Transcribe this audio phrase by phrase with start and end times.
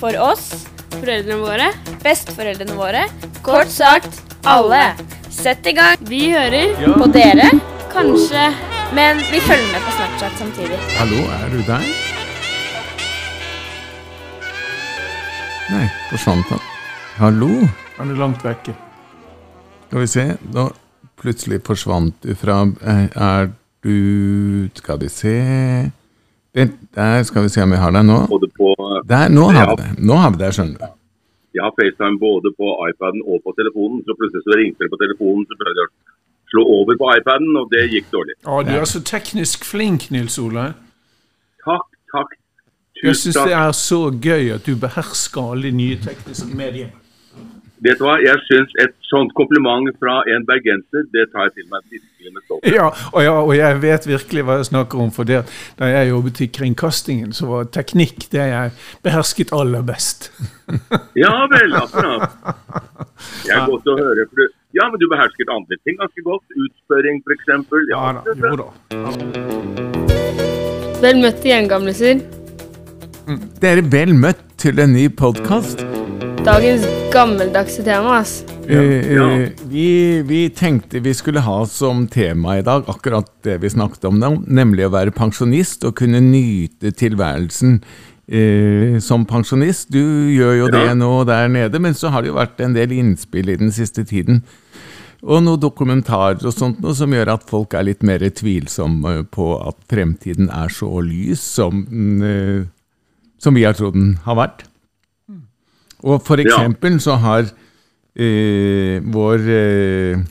[0.00, 1.70] for oss, foreldrene våre,
[2.04, 3.04] besteforeldrene våre,
[3.44, 4.94] kort sagt alle.
[5.30, 6.00] Sett i gang.
[6.08, 7.50] Vi hører på dere,
[7.92, 8.48] kanskje,
[8.96, 10.80] men vi følger med på Snapchat samtidig.
[10.98, 11.86] Hallo, er du der?
[15.70, 16.64] Nei, forsvant han.
[17.20, 17.50] Hallo?
[18.00, 18.74] Han er langt vekke.
[19.86, 20.70] Skal vi se, nå
[21.20, 23.50] plutselig forsvant du fra eh, Er
[23.84, 25.34] du Skal vi se
[26.54, 28.26] Der skal vi se om vi har deg nå.
[28.30, 28.72] både på,
[29.06, 30.00] Der, nå har vi deg.
[30.02, 30.96] Nå har vi deg, skjønner du.
[31.54, 34.98] jeg har FaceTime både på iPaden og på telefonen, så plutselig så ringte det på
[35.02, 35.94] telefonen, så prøvde jeg å
[36.52, 38.34] slå over på iPaden, og det gikk dårlig.
[38.46, 40.68] Å, du er så teknisk flink, Nils Ole.
[41.64, 42.36] Takk, takk.
[43.00, 46.90] Jeg Tusen syns det er så gøy at du behersker alle nye tekniske medier.
[47.80, 51.66] Vet du hva, jeg syns et sånt kompliment fra en bergenser, det tar jeg til
[51.72, 52.74] meg virkelig med stolthet.
[52.76, 55.40] Ja og, ja, og jeg vet virkelig hva jeg snakker om, for det,
[55.78, 58.74] da jeg jobbet i kringkastingen, så var teknikk det jeg
[59.06, 60.28] behersket aller best.
[61.18, 62.30] Ja vel, akkurat.
[63.44, 64.24] Det er godt å høre.
[64.30, 64.44] For du,
[64.78, 66.44] ja, men du behersket andre ting ganske godt.
[66.56, 67.46] Utspørring, f.eks.
[67.90, 68.68] Ja Ja, da, jo da.
[71.00, 72.22] Vel møtt igjen, gamliser.
[73.60, 75.84] Dere vel møtt til en ny podkast.
[76.44, 78.44] Dagens gammeldagse tema, ass.
[78.70, 79.26] Ja.
[79.68, 84.20] vi, vi tenkte vi skulle ha som tema i dag akkurat det vi snakket om
[84.22, 87.80] nå, nemlig å være pensjonist og kunne nyte tilværelsen
[88.30, 89.90] eh, som pensjonist.
[89.92, 90.00] Du
[90.32, 90.94] gjør jo det Ja.
[90.94, 94.04] nå der nede, men så har det jo vært en del innspill i den siste
[94.04, 94.42] tiden.
[95.20, 99.52] Og noen dokumentarer og sånt noe som gjør at folk er litt mer tvilsomme på
[99.60, 101.84] at fremtiden er så lys som,
[102.24, 102.64] eh,
[103.38, 104.69] som vi har trodd den har vært.
[106.04, 106.44] Og for Ja.
[106.48, 107.42] eksempel så har
[108.16, 110.22] eh, vår, eh,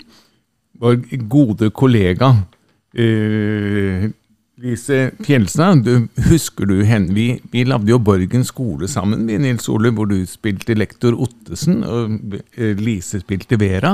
[0.79, 0.95] vår
[1.29, 2.33] gode kollega
[2.97, 4.09] eh,
[4.59, 7.13] Lise Fjelstad, du, husker du henne?
[7.15, 11.79] Vi, vi lagde jo Borgen skole sammen, vi, Nils Ole, hvor du spilte lektor Ottesen,
[11.87, 13.93] og eh, Lise spilte Vera.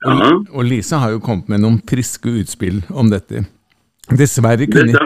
[0.00, 0.30] Ja.
[0.56, 3.42] Og Lise har jo kommet med noen friske utspill om dette.
[4.16, 4.96] Dessverre kunne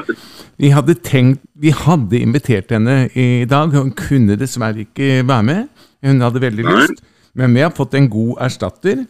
[0.59, 3.73] Vi hadde tenkt Vi hadde invitert henne i dag.
[3.75, 5.69] Hun kunne dessverre ikke være med.
[6.05, 7.03] Hun hadde veldig lyst.
[7.35, 9.07] Men vi har fått en god erstatter.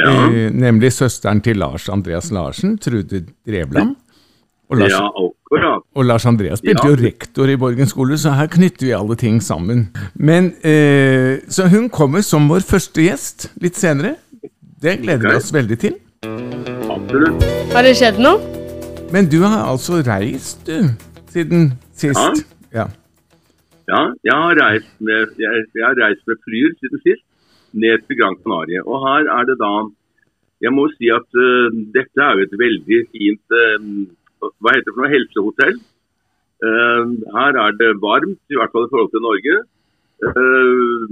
[0.00, 0.10] Ja.
[0.30, 3.96] Eh, nemlig søsteren til Lars Andreas Larsen, Trude Drevland.
[4.70, 5.82] Og Lars, ja, akkurat.
[5.94, 6.90] og Lars Andreas spilte Ja.
[6.94, 9.88] jo rektor i Borgen skole, så her knytter vi alle ting sammen.
[10.14, 14.16] Men, eh, Så hun kommer som vår første gjest litt senere.
[14.80, 15.94] Det gleder vi oss veldig til.
[16.88, 17.42] Absolutt.
[17.74, 18.59] Har det skjedd noe?
[19.10, 20.86] Men du har altså reist, du,
[21.34, 22.44] siden sist.
[22.70, 22.86] Ja.
[23.90, 27.24] Ja, jeg har reist med, jeg, jeg har reist med flyer siden sist,
[27.74, 28.84] ned til Gran Canaria.
[28.86, 29.72] Og her er det da
[30.60, 33.84] Jeg må si at uh, dette er jo et veldig fint uh,
[34.60, 35.12] Hva heter det for noe?
[35.14, 35.78] Helsehotell.
[36.60, 37.04] Uh,
[37.34, 39.60] her er det varmt, i hvert fall i forhold til Norge.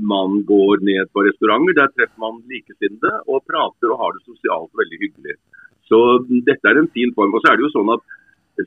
[0.04, 4.68] Man går ned på restauranter, der treffer man likesinnede og prater og har det sosialt
[4.76, 5.38] veldig hyggelig.
[5.88, 5.98] Så
[6.46, 7.34] dette er en fin form.
[7.34, 8.04] Og så er det jo sånn at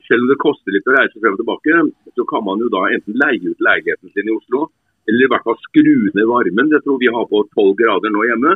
[0.08, 1.80] selv om det koster litt å reise frem og tilbake,
[2.16, 4.66] så kan man jo da enten leie ut leiligheten sin i Oslo,
[5.08, 6.70] eller i hvert fall skru ned varmen.
[6.72, 8.54] Jeg tror vi har på 12 grader nå hjemme.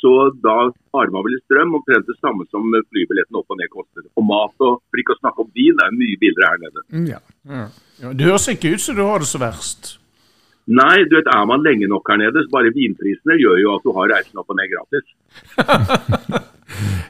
[0.00, 4.06] Så da sparer man vel strøm, omtrent det samme som flybilletten opp og ned koster.
[4.16, 6.84] Og mat og for ikke å snakke om vin, er mye billigere her nede.
[6.88, 7.20] Mm, ja.
[8.00, 9.96] Ja, det høres ikke ut som du har det så verst.
[10.70, 13.84] Nei, du vet, er man lenge nok her nede, så bare vinprisene gjør jo at
[13.84, 15.12] du har reisen opp og ned gratis.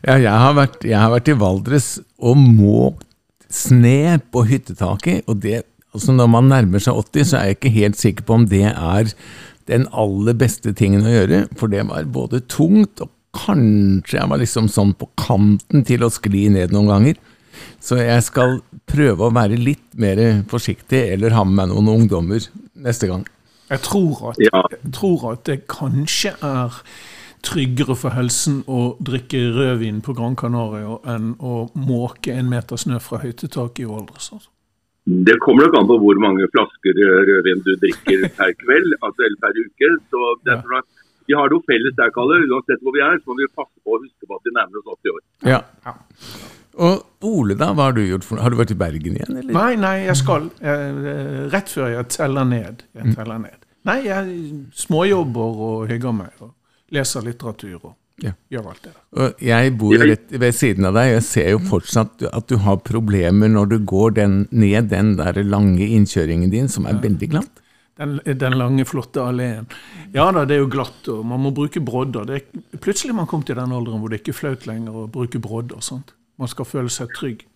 [0.06, 1.88] Ja, jeg har, vært, jeg har vært i Valdres
[2.18, 3.06] og måkt
[3.50, 5.24] sne på hyttetaket.
[5.30, 5.62] Og det,
[5.94, 8.64] altså når man nærmer seg 80, så er jeg ikke helt sikker på om det
[8.70, 9.10] er
[9.70, 11.44] den aller beste tingen å gjøre.
[11.58, 16.10] For det var både tungt, og kanskje jeg var liksom sånn på kanten til å
[16.10, 17.20] skli ned noen ganger.
[17.82, 18.58] Så jeg skal
[18.90, 20.18] prøve å være litt mer
[20.50, 22.46] forsiktig, eller ha med meg noen ungdommer
[22.82, 23.26] neste gang.
[23.70, 24.64] Jeg tror at, Ja.
[24.72, 26.80] jeg tror at det kanskje er
[27.46, 33.00] tryggere for helsen å drikke rødvin på Gran Canaria enn å måke en meter snø
[33.02, 34.30] fra høytetak i Valdres.
[34.36, 34.50] Altså.
[35.10, 39.40] Det kommer nok an på hvor mange flasker rødvin du drikker per kveld, altså eller
[39.42, 39.92] per uke.
[40.12, 40.88] Så det er sånn at
[41.30, 42.40] vi har jo felles der, Kalle.
[42.50, 44.82] Uansett hvor vi er, så må vi passe på å huske på at vi nærmer
[44.82, 45.22] oss 80 år.
[45.48, 45.60] Ja.
[46.80, 48.44] Og Ole, da, hva har du gjort for noe?
[48.44, 49.52] Har du vært i Bergen igjen, eller?
[49.56, 50.48] Nei, nei, jeg skal.
[50.60, 51.02] Eh,
[51.52, 52.84] rett før jeg teller ned.
[52.96, 53.66] Jeg teller ned.
[53.88, 54.38] Nei, jeg
[54.76, 56.34] småjobber og hygger meg.
[56.44, 56.52] Og
[56.90, 58.32] leser litteratur og Ja.
[58.52, 59.00] gjør alt det der.
[59.24, 62.46] Og jeg bor jo rett ved siden av deg, og jeg ser jo fortsatt at
[62.48, 67.00] du har problemer når du går den, ned den der lange innkjøringen din, som er
[67.00, 67.62] veldig glatt.
[68.00, 69.66] Den, den lange, flotte alleen.
[70.14, 72.24] Ja da, det er jo glatt, og man må bruke brodder.
[72.28, 75.06] Det er, plutselig man kom til den alderen hvor det ikke er flaut lenger å
[75.10, 75.76] bruke brodder.
[75.76, 76.12] og sånt.
[76.38, 77.46] Man skal føle seg trygg.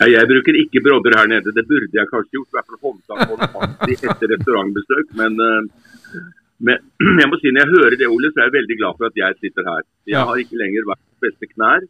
[0.00, 1.52] Ja, jeg bruker ikke brodder her nede.
[1.54, 2.48] Det burde jeg kanskje gjort.
[2.48, 5.10] I hvert fall håndtak på alltid etter restaurantbesøk.
[5.18, 6.22] Men, eh,
[6.64, 6.80] men
[7.20, 9.20] jeg må si når jeg hører det, Ole, så er jeg veldig glad for at
[9.20, 9.84] jeg sitter her.
[10.08, 11.86] Jeg har ikke lenger vært beste knær.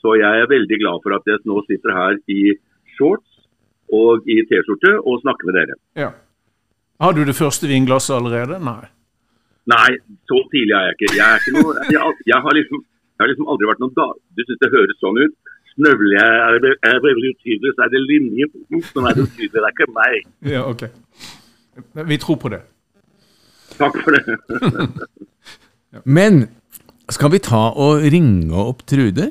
[0.00, 2.40] Så jeg er veldig glad for at jeg nå sitter her i
[2.96, 3.28] shorts
[3.92, 5.76] og i T-skjorte og snakker med dere.
[5.98, 6.10] Ja.
[7.00, 8.60] Har du det første vinglasset allerede?
[8.64, 8.88] Nei.
[9.70, 9.90] Nei,
[10.28, 11.12] så tidlig er jeg ikke.
[11.18, 12.82] Jeg, er ikke noe, jeg, jeg, har, liksom,
[13.16, 14.18] jeg har liksom aldri vært noen dag...
[14.36, 15.36] Du syns det høres sånn ut?
[15.74, 19.52] Snøvler jeg, er veldig utydelig, så er det linjen som er utydelig.
[19.54, 20.30] Det er ikke meg.
[20.50, 20.86] Ja, ok.
[22.10, 22.64] Vi tror på det.
[23.80, 24.38] Takk for det.
[26.18, 26.44] Men
[27.10, 29.30] skal vi ta og ringe opp Trude?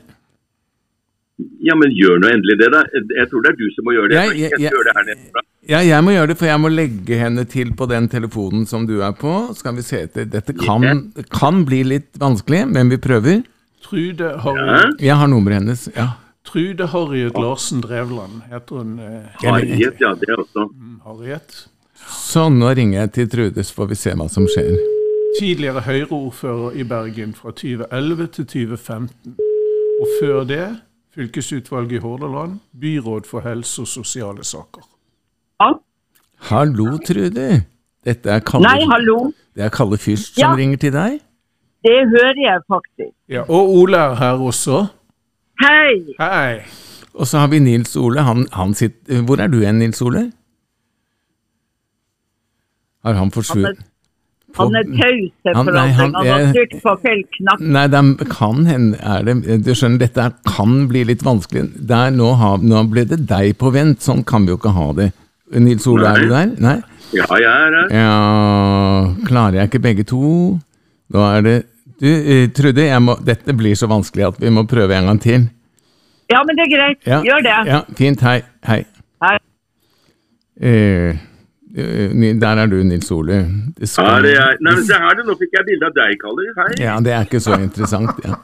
[1.63, 2.81] Ja, men gjør nå endelig det, da.
[3.15, 4.15] Jeg tror det er du som må gjøre det.
[4.17, 5.43] Jeg- Jeg, jeg- jeg- gjør det her nede.
[5.69, 8.85] Ja, jeg må gjøre det, for jeg må legge henne til på den telefonen som
[8.87, 9.53] du er på.
[9.55, 10.25] Skal vi se etter.
[10.25, 13.43] Dette kan, kan bli litt vanskelig, men vi prøver.
[13.85, 14.97] Trude, Harry, Hæ?
[14.99, 15.87] Jeg har nummeret hennes.
[15.95, 16.09] Ja.
[16.43, 18.99] Trude Harriet Larsen Drevland heter hun.
[18.99, 20.67] Eh, Harriet, ja, det også.
[21.05, 21.67] Harriet.
[22.07, 24.77] Så nå ringer jeg til Trude, så får vi se hva som skjer.
[25.39, 29.35] Tidligere Høyre-ordfører i Bergen fra 2011 til 2015.
[29.99, 30.63] Og før det
[31.15, 34.85] fylkesutvalget i Hordaland, byråd for helse og sosiale saker.
[35.61, 35.71] Ja.
[36.49, 37.63] Hallo, Trude.
[38.05, 39.31] Dette er Kalle, Nei, hallo.
[39.55, 40.55] det er Kalle Fyrst som Ja.
[40.55, 41.19] ringer til deg.
[41.83, 43.15] Det hører jeg faktisk.
[43.29, 44.85] Ja, og Ole er her også.
[45.59, 46.15] Hei!
[46.19, 46.59] Hei.
[47.13, 48.21] Og så har vi Nils Ole.
[48.23, 50.31] Han, han sitter, hvor er du hen, Nils Ole?
[53.05, 53.79] Har han forsvunnet?
[54.57, 57.59] Han er taus, Han- for nei, han han har trykt på feil knapp.
[57.61, 61.67] Nei, det kan hende er det Du skjønner, dette kan bli litt vanskelig.
[61.87, 63.99] Der, nå, har, nå ble det deg på vent.
[64.01, 65.11] Sånn kan vi jo ikke ha det.
[65.53, 66.09] Nils Ole, Nei.
[66.11, 66.49] er du der?
[66.65, 66.75] Nei?
[67.13, 67.87] Ja, jeg er her.
[67.97, 70.59] Ja Klarer jeg ikke begge to?
[71.11, 71.55] Da er det
[71.99, 75.19] Du, eh, Trude, jeg må, dette blir så vanskelig at vi må prøve en gang
[75.19, 75.49] til.
[76.29, 76.99] Ja, men det er greit.
[77.05, 77.55] Ja, Gjør det.
[77.67, 78.21] Ja, Fint.
[78.21, 78.41] Hei.
[78.65, 78.85] Hei.
[79.21, 79.37] Hei.
[80.61, 81.17] Eh,
[82.39, 83.39] der er du, Nils Oli.
[83.79, 84.57] Det skal- Her er jeg.
[84.61, 86.43] Nei, men se her, du, nå fikk jeg bilde av deg, Kalle.
[86.57, 86.71] Hei.
[86.85, 88.09] Ja, det er ikke så interessant.
[88.25, 88.35] Ja.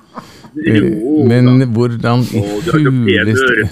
[0.56, 1.66] Eh, Jo, Men da.
[1.76, 3.68] hvordan i huleste.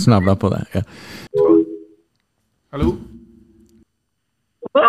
[0.00, 0.64] Snabla på deg.
[0.78, 0.82] Ja.
[2.72, 2.94] Hallo?
[4.72, 4.84] Å,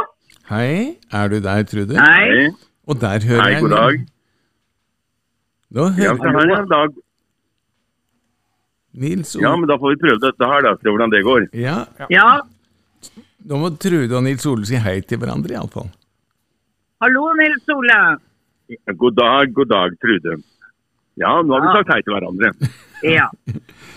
[0.53, 1.99] Hei, er du der, Trude?
[1.99, 2.47] Hei.
[2.87, 3.95] Og der hører Hei, jeg god dag.
[5.75, 6.15] Nå Ja, hører jeg
[6.71, 6.95] dag.
[8.95, 10.71] Nils Nils ja, men da får vi prøve dette her, da.
[10.79, 11.49] Se hvordan det går.
[11.59, 12.29] Ja, Ja.
[13.49, 15.91] Nå må Trude og Nils Ole si hei til hverandre, iallfall.
[17.03, 17.99] Hallo, Nils Ole.
[18.97, 20.39] God dag, god dag, Trude.
[21.21, 22.53] Ja, nå har vi sagt hei til hverandre.
[23.05, 23.27] Ja.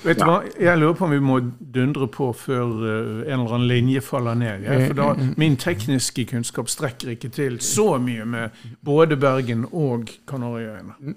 [0.04, 0.40] Vet du hva?
[0.60, 1.38] Jeg lurer på om vi må
[1.72, 4.66] dundre på før eh, en eller annen linje faller ned.
[4.66, 4.74] Ja?
[4.82, 5.06] For da,
[5.40, 11.14] min tekniske kunnskap strekker ikke til så mye med både Bergen og Kanariøyene.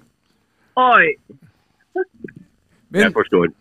[0.80, 1.10] Oi.
[2.88, 3.52] Men Jeg forstår.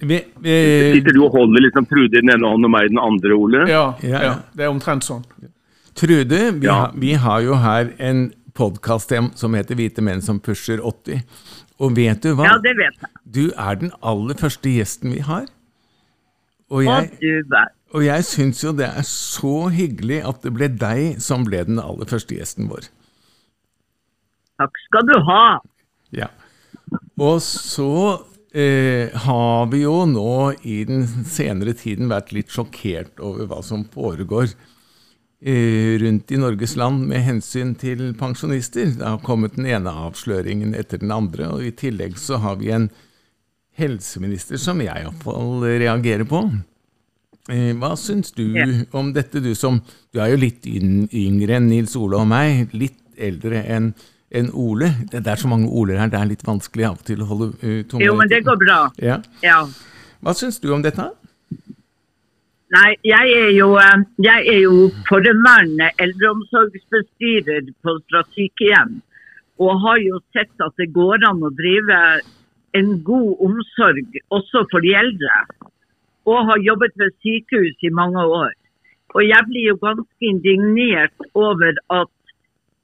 [0.00, 0.54] Vi, vi,
[0.96, 3.36] Sitter du og holder liksom Trude i den ene hånden og meg i den andre,
[3.36, 3.62] Ole?
[3.70, 5.24] Ja, Ja, ja, det er omtrent sånn.
[5.96, 6.74] Trude, vi, Ja.
[6.74, 11.22] har, vi har jo her en podkast som heter 'Hvite menn som pusher 80'.
[11.78, 12.44] Og vet du hva?
[12.44, 13.10] Ja, det vet jeg.
[13.24, 15.46] Du er den aller første gjesten vi har.
[16.70, 17.10] Og jeg,
[17.94, 21.78] og jeg syns jo det er så hyggelig at det ble deg som ble den
[21.78, 22.88] aller første gjesten vår.
[24.58, 25.58] Takk skal du ha.
[26.16, 26.26] Ja.
[27.20, 28.24] Og så
[28.56, 33.84] eh, har vi jo nå i den senere tiden vært litt sjokkert over hva som
[33.92, 38.94] foregår eh, rundt i Norges land med hensyn til pensjonister.
[38.96, 42.72] Det har kommet den ene avsløringen etter den andre, og i tillegg så har vi
[42.74, 42.88] en
[43.76, 46.42] helseminister som jeg iallfall reagerer på.
[47.52, 48.46] Eh, Hva syns du
[48.96, 52.98] om dette, du som Du er jo litt yngre enn Nils Ole og meg, litt
[53.16, 53.92] eldre enn
[54.34, 54.90] enn Ole.
[55.12, 57.52] Det er så mange Oler her, det er litt vanskelig av og til å holde
[57.62, 58.80] uh, tunga Jo, men det går bra.
[59.02, 59.20] Ja.
[59.44, 59.62] Ja.
[60.24, 61.10] Hva syns du om dette?
[62.74, 68.96] Nei, jeg er jo, eh, jeg er jo formann eldreomsorgsbestyrer på Strat sykehjem.
[69.62, 72.00] Og har jo sett at det går an å drive
[72.76, 75.38] en god omsorg også for de eldre.
[76.26, 78.52] Og har jobbet ved sykehus i mange år.
[79.14, 82.10] Og jeg blir jo ganske indignert over at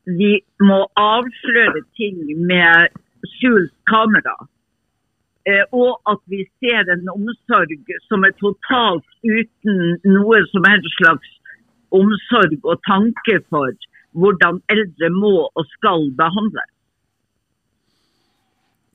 [0.05, 2.91] vi må avsløre ting med
[3.37, 4.35] skjult kamera.
[5.47, 11.33] Eh, og at vi ser en omsorg som er totalt uten noe som helst slags
[11.91, 13.75] omsorg og tanke for
[14.13, 16.71] hvordan eldre må og skal behandles.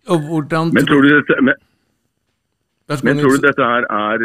[0.07, 1.55] Og hvordan Men tror du dette, men,
[3.03, 4.23] men tror du dette her er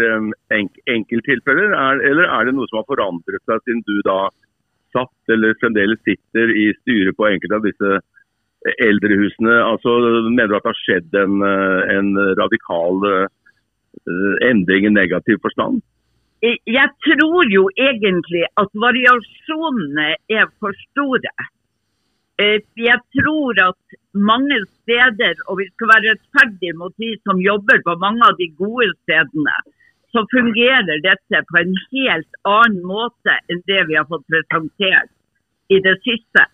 [0.55, 4.19] enk enkelttilfeller, er, eller er det noe som har forandret seg siden du da
[4.93, 7.95] satt eller fremdeles sitter i styret på enkelte av disse
[8.87, 9.57] eldrehusene?
[9.67, 9.95] Altså,
[10.29, 13.27] Mener du at det har skjedd en, uh, en radikal uh,
[14.49, 15.83] endring i negativ forstand?
[16.43, 21.31] Jeg tror jo egentlig at variasjonene er for store.
[22.43, 27.79] Eh, Jeg tror at mange steder, og vi skal være rettferdige mot de som jobber
[27.87, 29.55] på mange av de gode stedene,
[30.13, 35.11] så fungerer dette på en helt annen måte enn det vi har fått presentert
[35.73, 36.45] i det siste.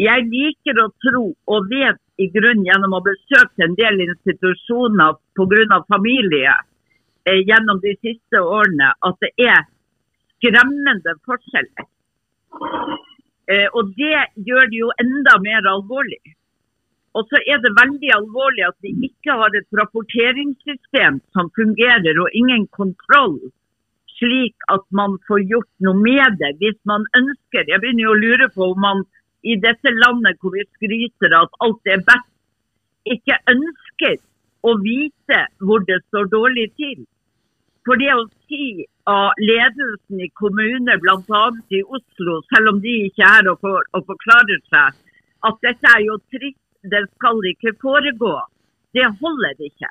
[0.00, 5.84] Jeg liker å tro, og vet i grunn gjennom å besøke en del institusjoner pga.
[5.88, 6.54] familie,
[7.26, 9.66] eh, gjennom de siste årene at det er
[10.36, 11.86] skremmende forskjeller.
[13.48, 16.22] Eh, og det gjør det jo enda mer alvorlig.
[17.12, 22.32] Og så er det veldig alvorlig at vi ikke har et rapporteringssystem som fungerer, og
[22.32, 23.36] ingen kontroll,
[24.16, 27.68] slik at man får gjort noe med det hvis man ønsker.
[27.68, 29.04] Jeg begynner jo å lure på om man
[29.42, 32.28] i dette landet hvor vi skryter at alt er best,
[33.14, 34.20] ikke ønsker
[34.62, 37.02] å vite hvor det står dårlig til.
[37.82, 41.44] For det å si av ledelsen i kommuner, bl.a.
[41.74, 45.00] i Oslo, selv om de ikke er her og, for, og forklarer seg,
[45.48, 48.34] at dette er jo trist, det skal ikke foregå,
[48.94, 49.90] det holder ikke.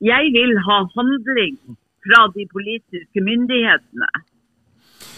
[0.00, 1.56] Jeg vil ha handling
[2.04, 4.10] fra de politiske myndighetene.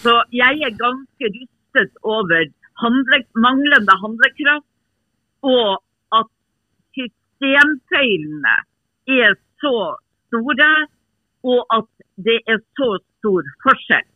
[0.03, 2.45] Så jeg er ganske rystet over
[2.83, 4.67] handle, manglende handlekraft,
[5.41, 5.81] og
[6.19, 6.29] at
[6.97, 8.57] systemfeilene
[9.21, 9.77] er så
[10.27, 10.73] store,
[11.43, 11.89] og at
[12.27, 14.07] det er så stor forskjell.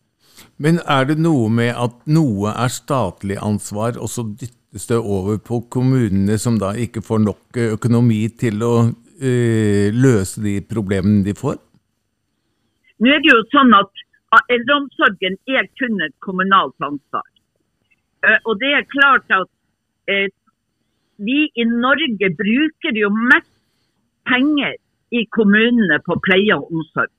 [0.58, 4.25] Men er det noe med at noe er statlig ansvar, og så
[4.69, 8.89] dyttes det over på kommunene som da ikke får nok eh, økonomi til å
[9.21, 11.57] eh, løse de problemene de får?
[12.99, 13.89] Nå er det jo sånn at
[14.31, 17.25] ah, eldreomsorgen er kun et kommunalt ansvar.
[18.25, 19.49] Eh, Og det er klart at
[20.07, 20.29] eh,
[21.17, 23.51] vi i Norge bruker jo mest
[24.29, 24.75] penger
[25.11, 27.09] i kommunene på pleie og omsorg.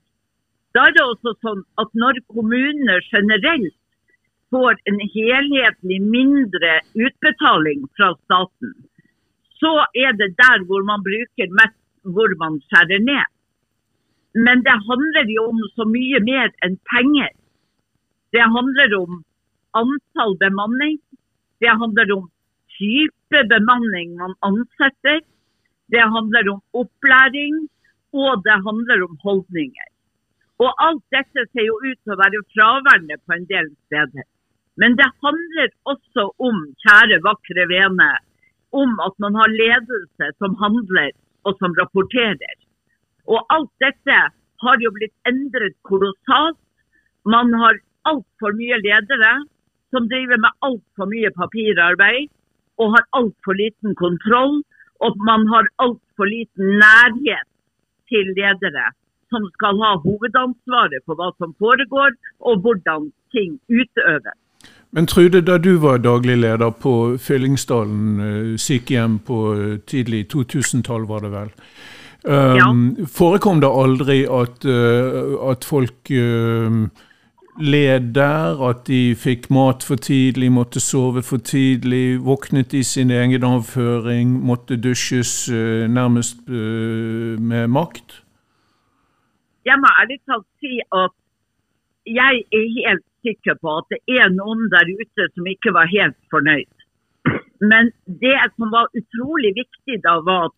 [0.71, 3.75] Da er det også sånn at når kommuner generelt
[4.51, 8.73] får en helhetlig mindre utbetaling fra staten,
[9.61, 9.73] så
[10.05, 11.77] er det der hvor man bruker mest
[12.15, 13.27] hvor man skjærer ned.
[14.45, 17.31] Men det handler jo om så mye mer enn penger.
[18.33, 19.23] Det handler om
[19.81, 20.97] antall bemanning.
[21.61, 22.29] Det handler om
[22.77, 25.19] type bemanning man ansetter.
[25.91, 27.67] Det handler om opplæring,
[28.15, 29.89] og det handler om holdninger.
[30.63, 34.30] Og alt dette ser jo ut til å være fraværende på en del steder.
[34.79, 38.09] Men det handler også om, kjære vakre vene,
[38.71, 41.11] om at man har ledelse som handler
[41.45, 42.57] og som rapporterer.
[43.27, 44.19] Og alt dette
[44.63, 46.59] har jo blitt endret kolossalt.
[47.25, 49.33] Man har altfor mye ledere
[49.91, 52.31] som driver med altfor mye papirarbeid
[52.81, 54.61] og har altfor liten kontroll.
[55.01, 57.47] Og man har altfor liten nærhet
[58.11, 58.91] til ledere
[59.31, 64.37] som skal ha hovedansvaret for hva som foregår og hvordan ting utøves.
[64.91, 69.37] Men Trude, da du var daglig leder på Fyllingsdalen eh, sykehjem på
[69.87, 71.53] tidlig 2000-tall, var det vel.
[72.23, 76.83] Um, Forekom det aldri at, uh, at folk uh,
[77.59, 83.11] led der, at de fikk mat for tidlig, måtte sove for tidlig, våknet i sin
[83.11, 88.21] egen avføring, måtte dusjes uh, nærmest eh, med makt?
[89.65, 91.17] Jeg må ærlig talt si at
[92.05, 96.17] jeg er helt sikker på at det er noen der ute som ikke var helt
[96.33, 96.69] fornøyd.
[97.61, 100.57] Men det som var utrolig viktig da, var at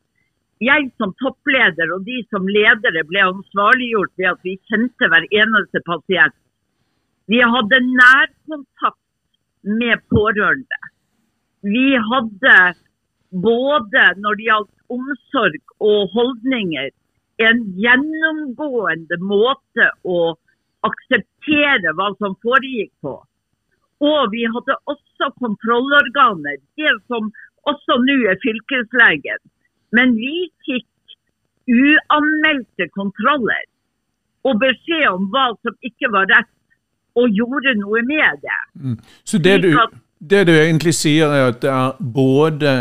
[0.63, 5.82] jeg som toppleder og de som ledere ble ansvarliggjort ved at vi kjente hver eneste
[5.88, 6.36] pasient.
[7.27, 9.00] Vi hadde nærkontakt
[9.63, 10.79] med pårørende.
[11.63, 12.55] Vi hadde
[13.43, 16.91] både når det gjaldt omsorg og holdninger,
[17.41, 20.36] en gjennomgående måte å
[20.88, 23.16] akseptere hva som foregikk på.
[24.04, 27.30] Og vi hadde også kontrollorganer, det som
[27.70, 29.40] også nå er fylkeslegen.
[29.96, 30.90] Men vi fikk
[31.72, 33.63] uanmeldte kontroller
[34.44, 36.50] og beskjed om hva som ikke var rett,
[37.16, 38.96] og gjorde noe med det.
[39.24, 39.70] Så det du,
[40.20, 42.72] det du egentlig sier, er at det er både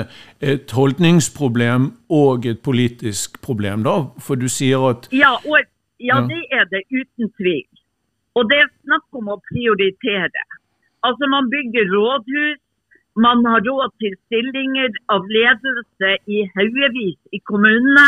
[0.41, 3.99] et holdningsproblem og et politisk problem, da?
[4.25, 5.61] For du sier at Ja, og,
[6.01, 6.27] ja, Ja.
[6.27, 7.69] det er det uten tvil.
[8.39, 10.45] Og det er snakk om å prioritere.
[11.07, 12.61] Altså Man bygger rådhus,
[13.17, 18.07] man har råd til stillinger av ledelse i haugevis i kommunene.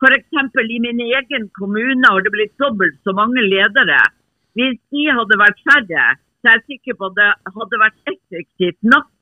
[0.00, 0.30] F.eks.
[0.62, 3.98] i min egen kommune har det blitt dobbelt så mange ledere.
[4.56, 6.06] Hvis de hadde vært færre,
[6.40, 9.12] så er jeg sikker på at det hadde vært effektivt nok.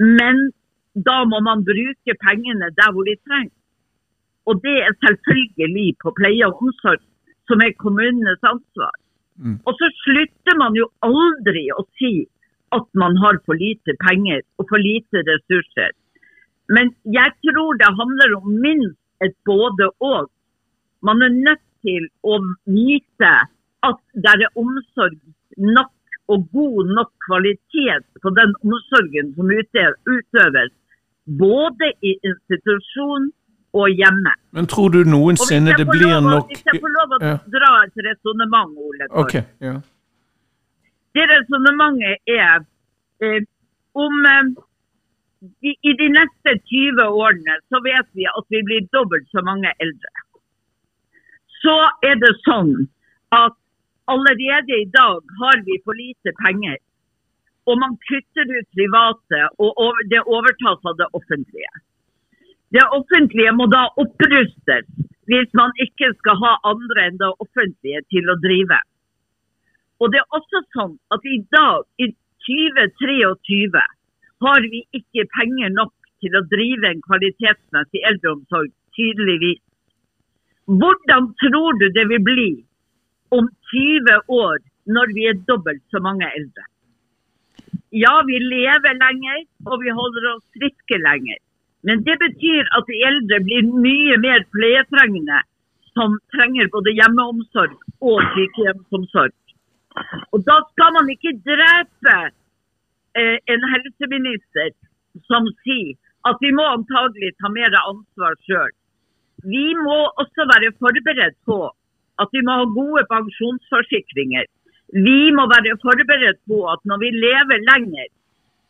[0.00, 0.48] Men
[1.04, 3.52] da må man bruke pengene der hvor de trengs.
[4.46, 7.02] Og det er selvfølgelig på pleie og omsorg,
[7.50, 8.94] som er kommunenes ansvar.
[9.38, 12.26] Og så slutter man jo aldri å si
[12.76, 15.92] at man har for lite penger og for lite ressurser.
[16.68, 20.30] Men jeg tror det handler om minst et både-og.
[21.02, 23.34] Man er nødt til å vite
[23.86, 25.20] at det er omsorg
[25.56, 25.92] nok
[26.32, 30.72] og god nok kvalitet på den omsorgen som utøves,
[31.38, 33.30] både i institusjon
[33.76, 34.32] og hjemme.
[34.56, 37.34] Men tror du noensinne det blir lov nok Hvis jeg får lov å Ja.
[37.56, 39.08] dra et resonnement, Ole.
[39.08, 39.18] Torp.
[39.24, 39.34] Ok,
[39.68, 39.74] ja.
[41.16, 42.64] Det resonnementet er
[43.24, 43.44] eh,
[43.94, 44.48] om eh,
[45.62, 49.72] i, I de neste 20 årene så vet vi at vi blir dobbelt så mange
[49.80, 50.12] eldre.
[51.62, 52.74] Så er det sånn
[53.36, 53.56] at
[54.12, 56.76] allerede i dag har vi for lite penger.
[57.66, 61.72] Og man kutter ut private, og over, det overtas av det offentlige.
[62.74, 64.88] Det offentlige må da opprustes
[65.30, 68.78] hvis man ikke skal ha andre enn det offentlige til å drive.
[70.02, 72.10] Og det er også sånn at i dag, i
[72.46, 73.82] 2023,
[74.46, 79.62] har vi ikke penger nok til å drive en kvalitetsmessig eldreomsorg, tydeligvis.
[80.66, 82.50] Hvordan tror du det vil bli
[83.34, 86.66] om 20 år, når vi er dobbelt så mange eldre?
[87.94, 91.38] Ja, vi lever lenger, og vi holder oss friske lenger.
[91.86, 95.42] Men det betyr at de eldre blir mye mer pleietrengende,
[95.96, 97.76] som trenger både hjemmeomsorg
[98.10, 99.34] og sykehjemsomsorg.
[100.34, 102.16] Og da skal man ikke drepe
[103.16, 104.74] eh, en helseminister
[105.30, 105.94] som sier
[106.28, 108.74] at vi må antagelig ta mer ansvar sjøl.
[109.46, 111.60] Vi må også være forberedt på
[112.22, 114.46] at vi må ha gode pensjonsforsikringer.
[115.06, 118.08] Vi må være forberedt på at når vi lever lenger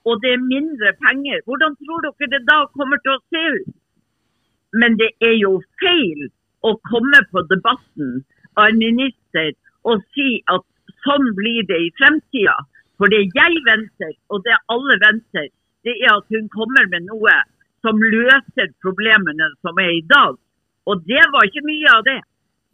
[0.06, 3.74] og det er mindre penger, hvordan tror dere det da kommer til å se ut?
[4.80, 6.28] Men det er jo feil
[6.68, 8.22] å komme på debatten
[8.56, 9.52] av en minister
[9.86, 10.64] og si at
[11.06, 12.54] sånn blir det i fremtida.
[12.96, 15.50] For det jeg venter, og det alle venter,
[15.84, 17.34] det er at hun kommer med noe
[17.84, 20.38] som løser problemene som er i dag.
[20.86, 22.20] Og det var ikke mye av det.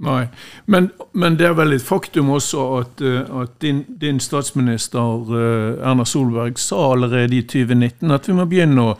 [0.03, 0.27] Nei,
[0.67, 5.77] men, men det er vel et faktum også at, eh, at din, din statsminister eh,
[5.79, 8.97] Erna Solberg sa allerede i 2019 at vi må begynne å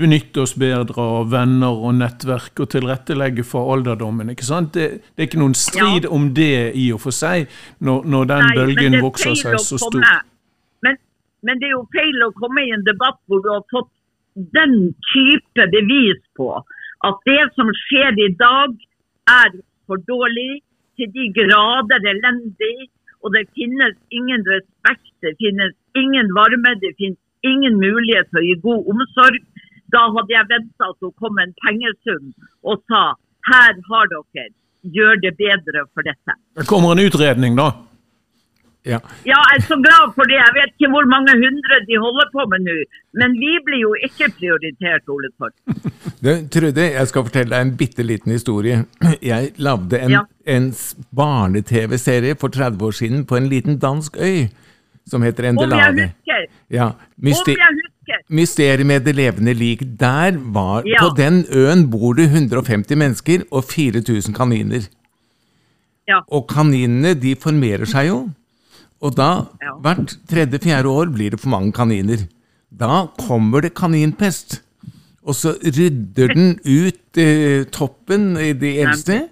[0.00, 4.34] benytte oss bedre av venner og nettverk og tilrettelegge for alderdommen.
[4.34, 4.74] ikke sant?
[4.74, 7.46] Det, det er ikke noen strid om det i og for seg,
[7.78, 10.02] når, når den Nei, bølgen er vokser seg så stor.
[10.82, 10.98] Men,
[11.46, 13.90] men det er jo feil å komme i en debatt hvor du har fått
[14.34, 14.78] den
[15.14, 16.52] type bevis på
[17.06, 18.74] at det som skjer i dag,
[19.30, 20.62] er for dårlig,
[20.98, 22.76] til de grader elendig,
[23.22, 28.46] og det finnes ingen respekt, det finnes ingen varme, det finnes ingen mulighet til å
[28.46, 29.42] gi god omsorg.
[29.90, 33.02] Da hadde jeg venta at hun kom med en pengesum og sa
[33.50, 34.50] her har dere,
[34.96, 36.36] gjør det bedre for dette.
[36.56, 37.72] Det kommer en utredning, da.
[38.88, 39.00] Ja.
[39.28, 40.38] Ja, jeg er så glad for det.
[40.40, 42.76] Jeg vet ikke hvor mange hundre de holder på med nå.
[43.20, 45.56] Men vi blir jo ikke prioritert, Ole Torp.
[46.20, 48.82] Du, Trude, jeg skal fortelle deg en bitte liten historie.
[49.24, 50.24] Jeg lagde en, ja.
[50.44, 50.66] en
[51.16, 54.50] barne-TV-serie for 30 år siden på en liten dansk øy
[55.08, 56.44] som heter Om jeg husker.
[56.70, 57.88] Ja, Om jeg husker.
[58.28, 59.82] Mysteriet med det levende lik.
[60.00, 61.00] Der var, Ja.
[61.00, 64.88] På den øen bor det 150 mennesker og 4000 kaniner.
[66.08, 66.20] Ja.
[66.28, 68.28] Og kaninene de formerer seg jo.
[69.00, 69.46] Og da,
[69.80, 72.26] hvert tredje-fjerde år, blir det for mange kaniner.
[72.70, 74.60] Da kommer det kaninpest.
[75.30, 79.22] Og så rydder den ut eh, toppen i de eldste.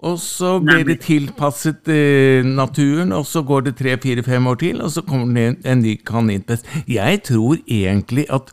[0.00, 4.60] Og så blir det tilpasset eh, naturen, og så går det tre, fire, fem år
[4.62, 6.68] til, og så kommer det en, en ny kaninpest.
[6.88, 8.48] Jeg tror egentlig at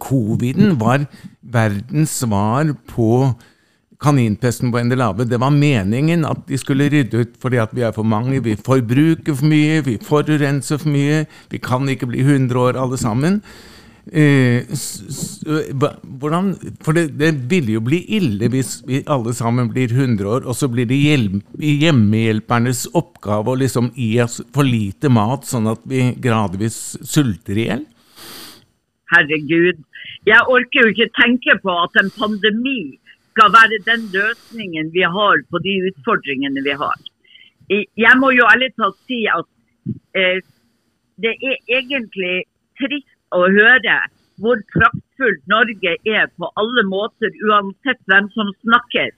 [0.00, 1.04] coviden var
[1.42, 3.34] verdens svar på
[4.02, 5.26] kaninpesten på Endelave.
[5.28, 8.56] Det var meningen at de skulle rydde ut fordi at vi er for mange, vi
[8.56, 13.42] forbruker for mye, vi forurenser for mye, vi kan ikke bli 100 år alle sammen.
[14.10, 14.64] Eh,
[15.78, 16.48] hva- hvordan,
[16.82, 20.56] for det, det ville jo bli ille hvis vi alle sammen blir 100 år, og
[20.58, 26.08] så blir det hjemmehjelpernes oppgave å liksom gi oss for lite mat, sånn at vi
[26.18, 27.86] gradvis sulter i hjel.
[29.12, 29.78] herregud.
[30.24, 32.98] Jeg orker jo ikke tenke på at en pandemi
[33.32, 36.96] skal være den løsningen vi har på de utfordringene vi har.
[37.70, 39.46] Jeg må jo ærlig talt si at
[40.16, 40.40] eh,
[41.20, 42.44] det er egentlig
[42.80, 43.98] trist å høre
[44.42, 49.12] hvor praktfullt Norge er på alle måter, uansett hvem som snakker.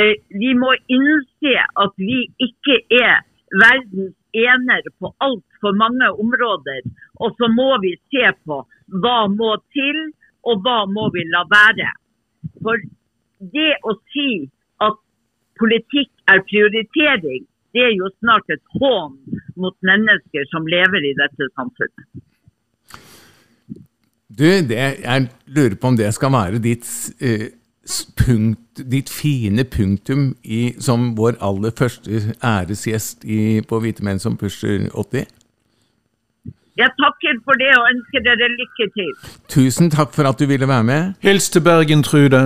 [0.00, 3.22] Eh, vi må innse at vi ikke er
[3.62, 6.82] verdens ener på altfor mange områder.
[7.20, 8.62] Og så må vi se på
[9.02, 9.98] hva må til,
[10.48, 11.90] og hva må vi la være.
[12.64, 12.80] For
[13.54, 14.30] det å si
[14.84, 14.96] at
[15.60, 19.18] politikk er prioritering, det er jo snart et hån
[19.60, 22.19] mot mennesker som lever i dette samfunnet.
[24.38, 26.86] Du, det, jeg lurer på om det skal være ditt,
[27.20, 27.48] eh,
[28.16, 34.36] punkt, ditt fine punktum i, som vår aller første æresgjest i, på Hvite menn som
[34.38, 35.26] pusher 80.
[36.80, 39.10] Jeg takker for det og ønsker dere lykke til.
[39.52, 41.12] Tusen takk for at du ville være med.
[41.20, 42.44] Hils til Bergen, Trude.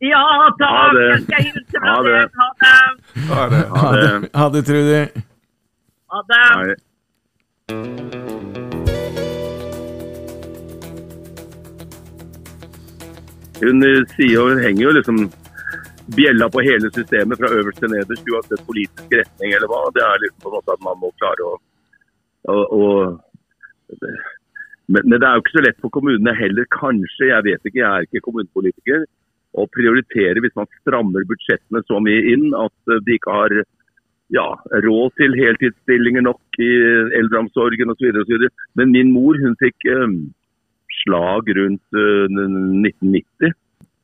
[0.00, 0.22] Ja,
[0.62, 0.76] takk!
[0.78, 1.08] Ha det.
[1.10, 2.20] Jeg skal hilse fra Ha det.
[2.38, 2.70] Ha det.
[3.32, 3.64] Ha det.
[3.80, 5.02] Ha det, ha det Trude.
[6.14, 6.78] Ha det.
[7.68, 8.57] Nei.
[13.62, 15.22] Hun eh, sier og hun henger jo liksom
[16.16, 19.82] bjella på hele systemet fra øverst til nederst, uansett politisk retning eller hva.
[19.96, 21.54] Det er liksom på en måte at man må klare å,
[22.48, 22.84] å, å
[24.88, 27.28] men, men det er jo ikke så lett for kommunene heller, kanskje.
[27.28, 29.04] Jeg vet ikke, jeg er ikke kommunepolitiker.
[29.58, 33.56] Å prioritere hvis man strammer budsjettene så mye inn at eh, de ikke har
[34.32, 34.48] ja,
[34.84, 36.72] råd til heltidsstillinger nok i
[37.20, 38.48] eldreomsorgen osv.
[38.80, 40.06] Men min mor hun fikk eh,
[41.02, 43.56] slag rundt eh, 1990.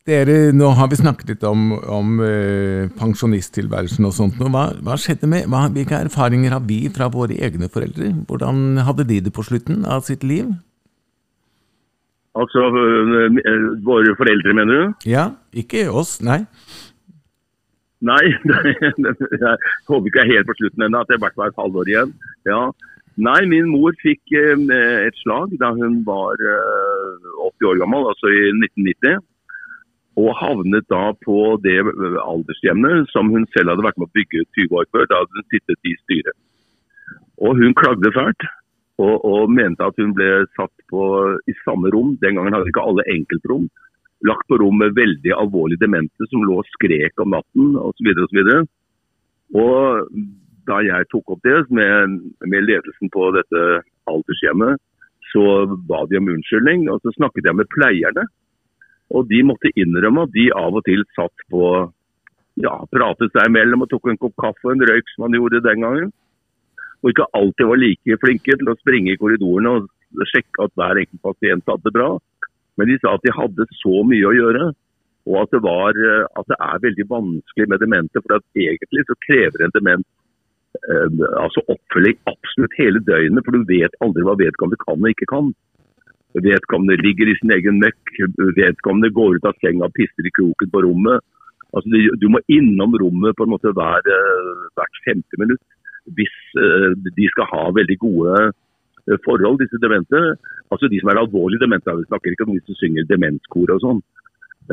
[0.04, 4.36] Dere, nå har vi snakket litt om, om eh, pensjonisttilværelsen og sånt.
[4.36, 8.10] Hva, hva skjedde med, hva, hvilke erfaringer har vi fra våre egne foreldre?
[8.28, 10.50] Hvordan hadde de det på slutten av sitt liv?
[12.36, 15.08] Altså eh, eh, våre foreldre, mener du?
[15.08, 16.42] Ja, ikke oss, nei.
[18.04, 19.56] Nei, nei, jeg
[19.88, 21.62] håper ikke jeg er helt på slutten ennå, at det i hvert fall er et
[21.62, 22.12] halvår igjen.
[22.50, 22.60] Ja.
[23.14, 24.58] Nei, min mor fikk eh,
[25.06, 29.22] et slag da hun var eh, 80 år gammel, altså i 1990.
[30.18, 31.78] Og havnet da på det
[32.22, 35.08] aldershjemmet som hun selv hadde vært med å bygge 20 år før.
[35.10, 36.36] Da hadde hun sittet i styret.
[37.42, 38.46] Og hun klagde fælt.
[39.02, 41.02] Og, og mente at hun ble satt på
[41.50, 42.12] i samme rom.
[42.22, 43.66] Den gangen hadde ikke alle enkeltrom
[44.24, 48.12] lagt på rom med veldig alvorlig demente som lå og skrek om natten osv.
[48.14, 48.70] Og,
[49.64, 50.06] og
[50.68, 53.62] da jeg tok opp det med, med ledelsen på dette
[54.10, 54.80] aldershjemmet,
[55.32, 55.44] så
[55.88, 56.88] ba de om unnskyldning.
[56.92, 58.26] Og så snakket jeg med pleierne.
[59.14, 61.64] Og de måtte innrømme at de av og til satt på
[62.62, 65.64] ja, pratet seg imellom og tok en kopp kaffe og en røyk som man gjorde
[65.64, 66.12] den gangen.
[67.02, 69.90] Og ikke alltid var like flinke til å springe i korridorene og
[70.30, 72.14] sjekke at hver enkelt pasient hadde det bra.
[72.78, 74.70] Men de sa at de hadde så mye å gjøre,
[75.24, 78.22] og at det, var, eh, at det er veldig vanskelig med demente.
[78.24, 80.06] For egentlig så krever en dement
[81.38, 85.52] altså oppfølging absolutt hele døgnet, for du vet aldri hva vedkommende kan og ikke kan.
[86.34, 88.16] Vedkommende ligger i sin egen møkk,
[88.58, 91.22] vedkommende går ut av senga og pisser i kroken på rommet.
[91.74, 95.62] Altså, du, må innom rommet på en måte hver, eh, hvert femte minutt
[96.12, 100.20] hvis eh, de skal ha veldig gode eh, forhold, disse demente.
[100.72, 103.82] Altså de som er alvorlig demente, vi snakker ikke om de som synger demenskor og
[103.84, 104.02] sånn.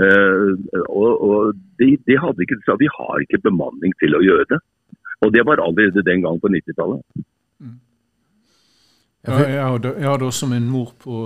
[0.01, 0.51] Eh,
[0.87, 4.61] og, og de, de hadde ikke, sa de har ikke bemanning til å gjøre det.
[5.21, 7.01] Og det var allerede den gang på 90-tallet.
[9.27, 11.17] Ja, jeg, hadde, jeg hadde også min mor på,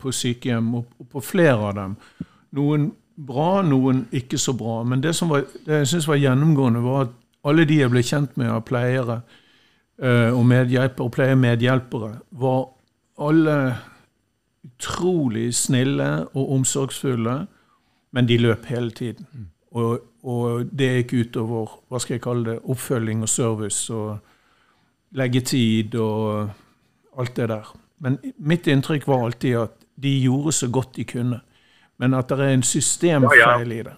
[0.00, 1.96] på sykehjem, og og på flere av dem.
[2.56, 4.82] Noen bra, noen ikke så bra.
[4.88, 8.02] Men det som var, det jeg synes var gjennomgående, var at alle de jeg ble
[8.06, 9.20] kjent med av pleiere
[10.00, 12.62] eh, og medhjelpere, og pleiemedhjelpere, var
[13.20, 13.56] alle
[14.64, 17.36] utrolig snille og omsorgsfulle,
[18.12, 19.50] men de løp hele tiden.
[19.72, 24.18] Og, og det gikk utover hva skal jeg kalle det, oppfølging og service og
[25.16, 26.50] leggetid og
[27.18, 27.70] alt det der.
[28.02, 31.40] Men mitt inntrykk var alltid at de gjorde så godt de kunne.
[32.00, 33.94] Men at det er en systemfeil i det.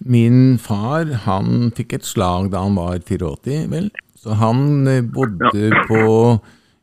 [0.00, 3.90] Min far han fikk et slag da han var 84, vel.
[4.18, 6.04] Så han eh, bodde på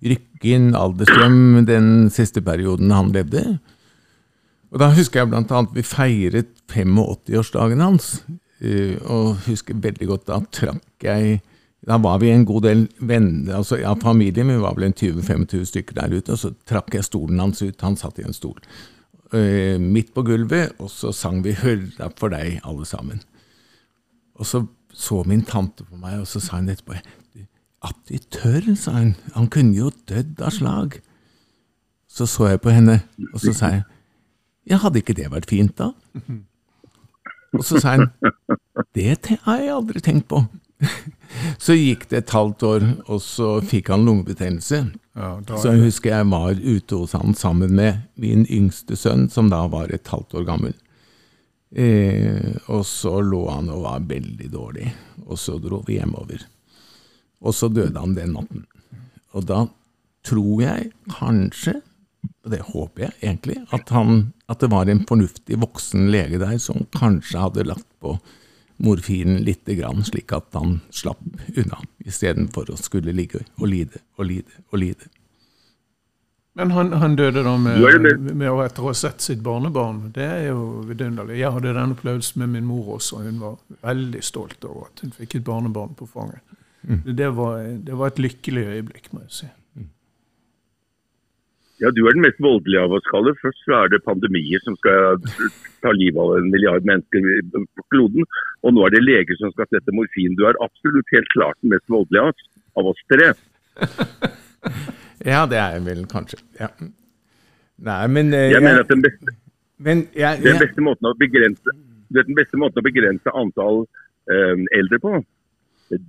[0.02, 3.60] Rykken alderstrøm den siste perioden han levde.
[4.72, 8.24] Og da husker jeg annet vi feiret 85-årsdagen hans.
[8.62, 11.42] eh, Og husker veldig godt da trakk jeg
[11.88, 15.64] Da var vi en god del venner, altså ja, familien, vi var vel en 20-25
[15.66, 17.82] stykker der ute, og så trakk jeg stolen hans ut.
[17.82, 18.60] Han satt i en stol
[19.34, 23.22] eh, midt på gulvet, og så sang vi 'Hurra for deg', alle sammen.
[24.36, 27.00] Og så så min tante på meg, og så sa hun etterpå
[27.84, 29.16] At de tør, sa hun.
[29.34, 31.00] Han kunne jo dødd av slag.
[32.08, 33.02] Så så jeg på henne,
[33.34, 33.84] og så sa jeg
[34.69, 35.91] Ja, hadde ikke det vært fint, da?
[37.52, 38.12] Og så sa han
[38.95, 40.43] Det har jeg aldri tenkt på.
[41.62, 44.80] Så gikk det et halvt år, og så fikk han lungebetennelse.
[45.15, 49.50] Ja, Så jeg husker jeg var ute hos han sammen med min yngste sønn, som
[49.52, 50.74] da var et halvt år gammel.
[51.71, 54.89] Eh, og så lå han og var veldig dårlig,
[55.28, 56.43] og så dro vi hjemover.
[57.41, 58.65] Og så døde han den natten.
[59.38, 59.65] Og da
[60.28, 61.78] tror jeg kanskje,
[62.45, 66.58] og det håper jeg egentlig, at, han, at det var en fornuftig voksen lege der
[66.62, 68.15] som kanskje hadde lagt på
[68.82, 71.21] morfinen lite grann, slik at han slapp
[71.54, 75.10] unna, istedenfor å skulle ligge og lide og lide og lide.
[76.58, 77.77] Men han, han døde da med,
[78.36, 80.10] med- å etter å ha sett sitt barnebarn.
[80.12, 81.38] Det er jo vidunderlig.
[81.39, 83.21] Jeg hadde den opplevelsen med min mor også.
[83.23, 86.41] Hun var veldig stolt over at hun fikk et barnebarn på fanget.
[87.06, 89.49] Det, var, det var et lykkelig øyeblikk, må jeg si.
[91.82, 93.34] Ja, Du er den mest voldelige av oss, Kalle.
[93.41, 95.17] Først så er det pandemier som skal
[95.82, 98.28] ta livet av en milliard mennesker på kloden.
[98.62, 100.38] Og nå er det leger som skal sette morfin.
[100.38, 103.34] Du er absolutt helt klart den mest voldelige av oss, av oss tre.
[105.22, 106.38] Ja, det er jeg vel kanskje.
[106.58, 106.67] Ja.
[107.86, 109.34] Nei, men eh, Jeg mener at den beste,
[109.82, 111.76] men jeg, den beste måten å begrense
[112.13, 113.84] vet, den beste måten å begrense antall
[114.32, 115.13] eh, eldre på,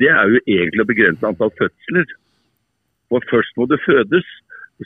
[0.01, 2.17] det er jo egentlig å begrense antall fødsler.
[3.13, 4.29] For først må det fødes,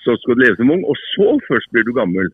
[0.04, 2.32] så skal du leve som ung, og så først blir du gammel.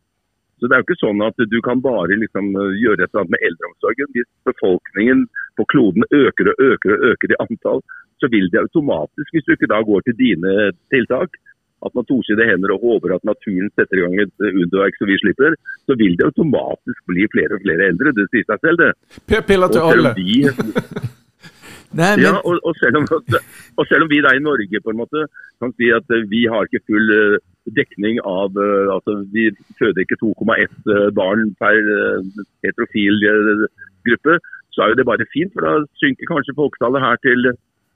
[0.63, 3.35] Så det er jo ikke sånn at du kan bare liksom gjøre et eller annet
[3.35, 4.11] med eldreomsorgen.
[4.15, 5.25] Hvis befolkningen
[5.59, 7.83] på kloden øker og øker og øker i antall,
[8.23, 10.53] så vil det automatisk, hvis du ikke da går til dine
[10.95, 11.35] tiltak,
[11.87, 15.19] at man toside hender og håper at naturen setter i gang et underverk så vi
[15.19, 18.15] slipper, så vil det automatisk bli flere og flere eldre.
[18.19, 18.93] Det sier seg selv, det.
[19.27, 20.13] P- Piller til alle.
[20.19, 20.37] vi,
[22.01, 24.95] nei, men, ja, og, og, selv om, og selv om vi da i Norge på
[24.95, 25.27] en måte
[25.59, 30.21] kan si at vi har ikke full eh, dekning av eh, altså Vi føder ikke
[30.23, 33.21] 2,1 eh, barn per eh, heterofil
[34.07, 34.39] gruppe,
[34.75, 35.53] så er jo det bare fint.
[35.55, 37.53] For da synker kanskje folketallet her til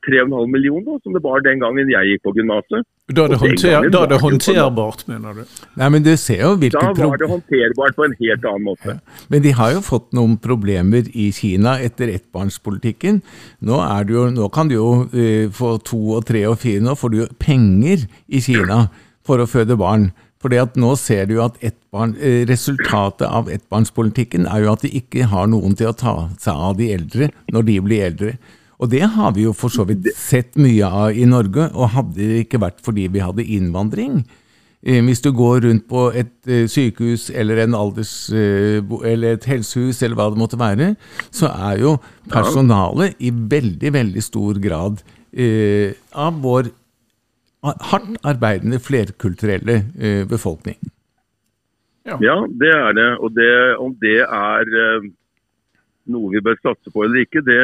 [0.06, 2.86] 3,5 millioner, som det var den gangen jeg gikk på gymnaset.
[3.10, 5.56] Da er det, håndter, da er det det håndterbart, mener du?
[5.78, 8.96] nei, men du ser jo Da var det håndterbart på en helt annen måte.
[9.30, 13.20] Men de har jo fått noen problemer i Kina etter ettbarnspolitikken.
[13.66, 16.82] Nå, er det jo, nå kan du jo uh, få to og tre og fire,
[16.82, 18.86] nå får du jo penger i Kina
[19.26, 20.10] for å føde barn.
[20.42, 24.92] Fordi at nå ser du at ettbarn, eh, resultatet av ettbarnspolitikken er jo at de
[25.00, 28.38] ikke har noen til å ta seg av de eldre når de blir eldre.
[28.78, 32.20] Og det har vi jo for så vidt sett mye av i Norge, og hadde
[32.20, 34.26] det ikke vært fordi vi hadde innvandring,
[34.86, 40.02] Eh, Hvis du går rundt på et eh, sykehus eller, en alders, eller et helsehus
[40.02, 40.92] eller hva det måtte være,
[41.34, 41.96] så er jo
[42.30, 45.02] personalet i veldig, veldig stor grad
[45.34, 46.70] eh, av vår
[47.66, 50.78] hardt arbeidende flerkulturelle eh, befolkning.
[52.06, 53.08] Ja, det er det.
[53.18, 53.52] Og det,
[53.82, 55.08] om det er eh,
[56.14, 57.62] noe vi bør satse på eller ikke, det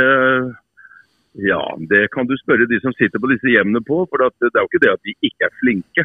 [1.40, 4.02] ja, det kan du spørre de som sitter på disse hjemmene på.
[4.10, 6.04] For det er jo ikke det at de ikke er flinke.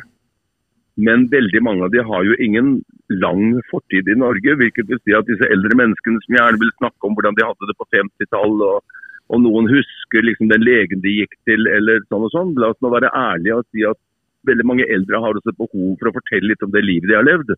[0.97, 2.77] Men veldig mange av de har jo ingen
[3.11, 4.55] lang fortid i Norge.
[4.61, 7.69] Hvilket vil si at disse eldre menneskene som gjerne vil snakke om hvordan de hadde
[7.69, 8.95] det på 50-tall, og,
[9.27, 12.53] og noen husker liksom den legen de gikk til, eller sånn og sånn.
[12.61, 13.99] La oss nå være ærlige og si at
[14.47, 17.17] veldig mange eldre har også et behov for å fortelle litt om det livet de
[17.17, 17.55] har levd.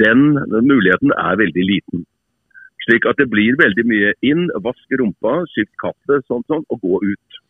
[0.00, 0.24] Den
[0.66, 2.04] muligheten er veldig liten.
[2.84, 7.00] Slik at det blir veldig mye inn, vask rumpa, skift kaffe, sånn sånn, og gå
[7.04, 7.40] ut.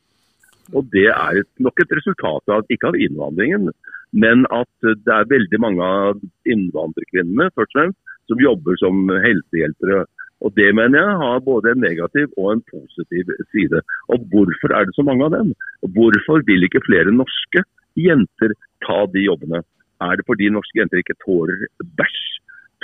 [0.74, 3.70] Og Det er nok et resultat av ikke av innvandringen,
[4.12, 7.98] men at det er veldig mange av innvandrerkvinnene først og fremst,
[8.30, 10.04] som jobber som helsehjelpere.
[10.40, 13.82] Og Det mener jeg har både en negativ og en positiv side.
[14.08, 15.52] Og Hvorfor er det så mange av dem?
[15.96, 17.64] Hvorfor vil ikke flere norske
[17.96, 19.62] jenter ta de jobbene?
[20.00, 21.66] Er det fordi norske jenter ikke tåler
[22.00, 22.20] bæsj?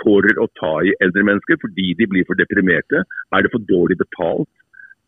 [0.03, 3.01] Tåler å ta i eldre mennesker fordi de blir for deprimerte?
[3.33, 4.51] Er det for dårlig betalt?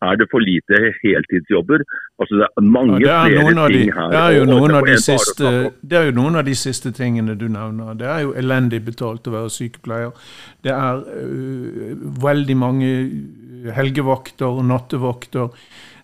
[0.03, 1.83] Er det for lite heltidsjobber?
[2.19, 4.11] Altså Det er mange Ja, det, er flere de, ting her.
[4.11, 5.51] det, er jo noen av de siste,
[5.91, 7.95] det er jo noen av de siste tingene du nevner.
[7.99, 10.15] Det er jo elendig betalt å være sykepleier.
[10.63, 12.93] Det er uh, veldig mange
[13.75, 15.51] helgevakter og nattevakter.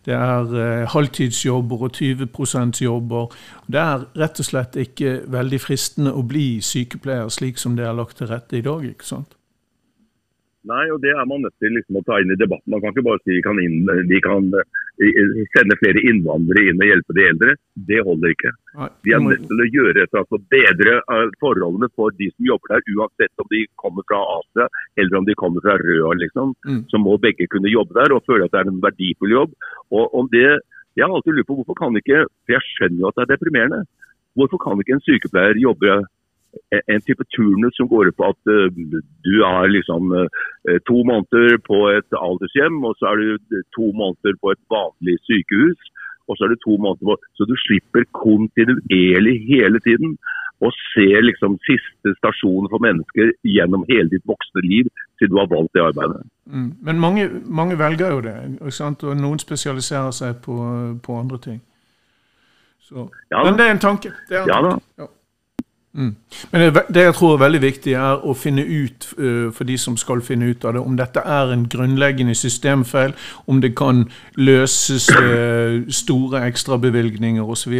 [0.04, 3.30] Det er øh, halvtidsjobber og 20 jobber.
[3.66, 7.96] Det er rett og slett ikke veldig fristende å bli sykepleier slik som det er
[7.96, 8.84] lagt til rette i dag.
[8.84, 9.38] ikke sant?
[10.64, 12.72] Nei, og det er man nødt til liksom, å ta inn i debatten.
[12.72, 15.18] Man kan ikke bare si kan, inn, de kan eh,
[15.52, 17.54] sende flere innvandrere inn og hjelpe de eldre.
[17.90, 18.52] Det holder ikke.
[19.04, 22.72] Vi er nødt til å gjøre et altså, bedre eh, forholdene for de som jobber
[22.76, 24.68] der, uansett om de kommer fra Asia
[25.02, 26.14] eller om de kommer fra Røa.
[26.22, 26.56] Liksom.
[26.64, 26.80] Mm.
[26.88, 29.58] Så må begge kunne jobbe der og føle at det er en verdifull jobb.
[29.92, 30.62] Og om det,
[30.94, 33.30] Jeg har alltid lurt på hvorfor kan ikke For jeg skjønner jo at det er
[33.34, 33.80] deprimerende.
[34.38, 36.04] Hvorfor kan ikke en sykepleier jobbe
[36.94, 38.68] en type turnus som går ut på at uh,
[39.26, 44.38] du er liksom uh, to måneder på et aldershjem, og så er du to måneder
[44.42, 45.80] på et vanlig sykehus.
[46.28, 50.16] Og så er du to måneder på Så du slipper kontinuerlig hele tiden
[50.64, 54.88] å se liksom siste stasjon for mennesker gjennom hele ditt voksne liv
[55.18, 56.22] siden du har valgt det arbeidet.
[56.46, 56.70] Mm.
[56.86, 60.56] Men mange, mange, velger jo det, og noen spesialiserer seg på,
[61.04, 61.60] på andre ting.
[62.84, 63.08] Så.
[63.32, 64.12] Ja, Men det er en tanke.
[64.28, 64.84] Det er en ja, tanke.
[65.02, 65.10] Ja.
[65.94, 66.16] Mm.
[66.52, 69.94] Men det jeg tror er veldig viktig, er å finne ut uh, for de som
[69.96, 73.14] skal finne ut av det, om dette er en grunnleggende systemfeil,
[73.46, 74.02] om det kan
[74.34, 77.78] løses uh, store ekstrabevilgninger osv.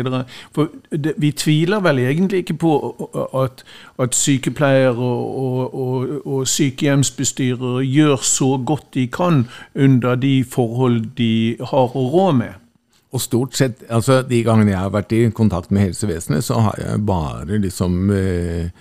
[0.54, 2.74] For det, vi tviler vel egentlig ikke på
[3.42, 3.66] at,
[3.98, 11.16] at sykepleiere og, og, og, og sykehjemsbestyrere gjør så godt de kan under de forhold
[11.18, 12.63] de har å rå med.
[13.14, 16.80] Og stort sett, altså De gangene jeg har vært i kontakt med helsevesenet, så har
[16.80, 18.72] jeg bare liksom eh,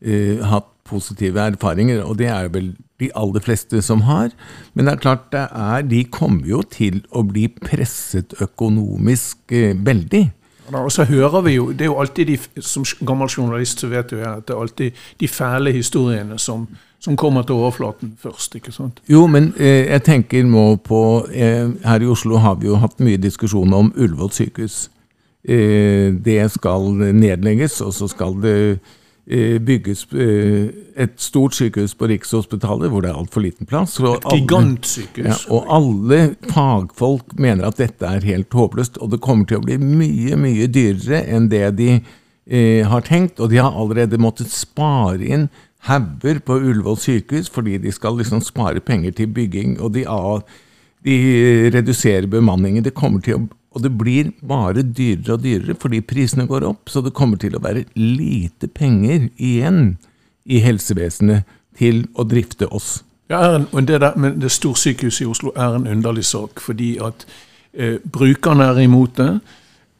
[0.00, 2.04] eh, hatt positive erfaringer.
[2.04, 4.30] Og det er vel de aller fleste som har.
[4.74, 9.74] Men det er klart, det er, de kommer jo til å bli presset økonomisk eh,
[9.74, 10.26] veldig.
[10.70, 14.12] Og så hører vi jo, det er jo alltid de, Som gammel journalist så vet
[14.12, 16.68] jo jeg at det er alltid de fæle historiene som
[17.00, 18.54] som kommer til overflaten først.
[18.54, 19.00] ikke sant?
[19.08, 23.00] Jo, men eh, jeg tenker nå på eh, Her i Oslo har vi jo hatt
[23.00, 24.88] mye diskusjon om Ullevål sykehus.
[25.40, 28.56] Eh, det skal nedlegges, og så skal det
[29.24, 30.68] eh, bygges eh,
[31.00, 33.96] et stort sykehus på Rikshospitalet hvor det er altfor liten plass.
[33.96, 35.46] Et gigantsykehus.
[35.48, 39.64] Ja, og alle fagfolk mener at dette er helt håpløst, og det kommer til å
[39.64, 43.40] bli mye, mye dyrere enn det de eh, har tenkt.
[43.40, 45.48] Og de har allerede måttet spare inn
[45.88, 50.04] hauger på Ullevål sykehus fordi de skal liksom spare penger til bygging, og de,
[51.06, 51.16] de
[51.74, 52.84] reduserer bemanningen.
[52.84, 56.90] Det kommer til å og det blir bare dyrere og dyrere fordi prisene går opp.
[56.90, 59.94] Så det kommer til å være lite penger igjen
[60.44, 61.46] i helsevesenet
[61.78, 63.00] til å drifte oss.
[63.30, 67.22] Ja, en, det, der, men det storsykehuset i Oslo er en underlig sak, fordi at
[67.72, 69.30] eh, brukerne er imot det.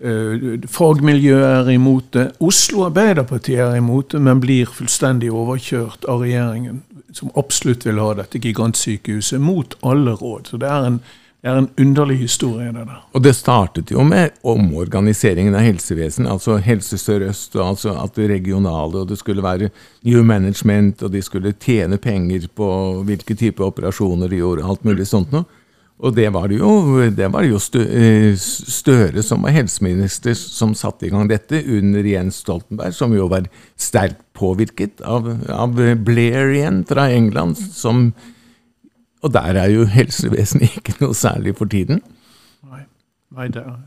[0.01, 2.31] Eh, fagmiljøet er imot det.
[2.41, 6.81] Oslo Arbeiderparti er imot det, men blir fullstendig overkjørt av regjeringen,
[7.13, 10.49] som absolutt vil ha dette gigantsykehuset, mot alle råd.
[10.49, 10.97] Så det er en,
[11.45, 12.73] det er en underlig historie.
[12.73, 13.05] det der.
[13.13, 16.33] Og det startet jo med omorganiseringen av helsevesenet.
[16.33, 19.69] Altså Helse Sør-Øst, altså at det regionale, og det skulle være
[20.03, 25.07] new management, og de skulle tjene penger på hvilke typer operasjoner de gjorde, alt mulig
[25.07, 25.45] sånt noe.
[26.01, 26.71] Og det var jo,
[27.13, 32.41] det var jo eh, Støre som var helseminister som satte i gang dette, under Jens
[32.41, 37.61] Stoltenberg, som jo var sterkt påvirket av, av Blair igjen fra England.
[37.61, 38.11] Som,
[39.21, 42.01] og der er jo helsevesenet ikke noe særlig for tiden.
[42.65, 42.87] Nei,
[43.37, 43.81] Nei det er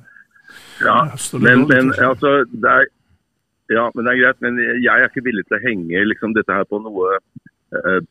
[0.84, 1.06] ja,
[1.40, 2.86] men, men, altså, det er,
[3.72, 4.40] ja, men det er greit.
[4.42, 7.18] Men jeg er ikke villig til å henge liksom, dette her på noe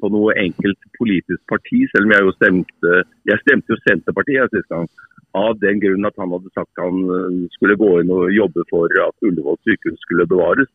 [0.01, 2.93] på noe enkelt politisk parti, selv om jeg jo stemte
[3.31, 4.89] Jeg stemte jo Senterpartiet sist gang.
[5.39, 8.93] Av den grunn at han hadde sagt han eh, skulle gå inn og jobbe for
[9.01, 10.69] at Ullevål sykehus skulle bevares.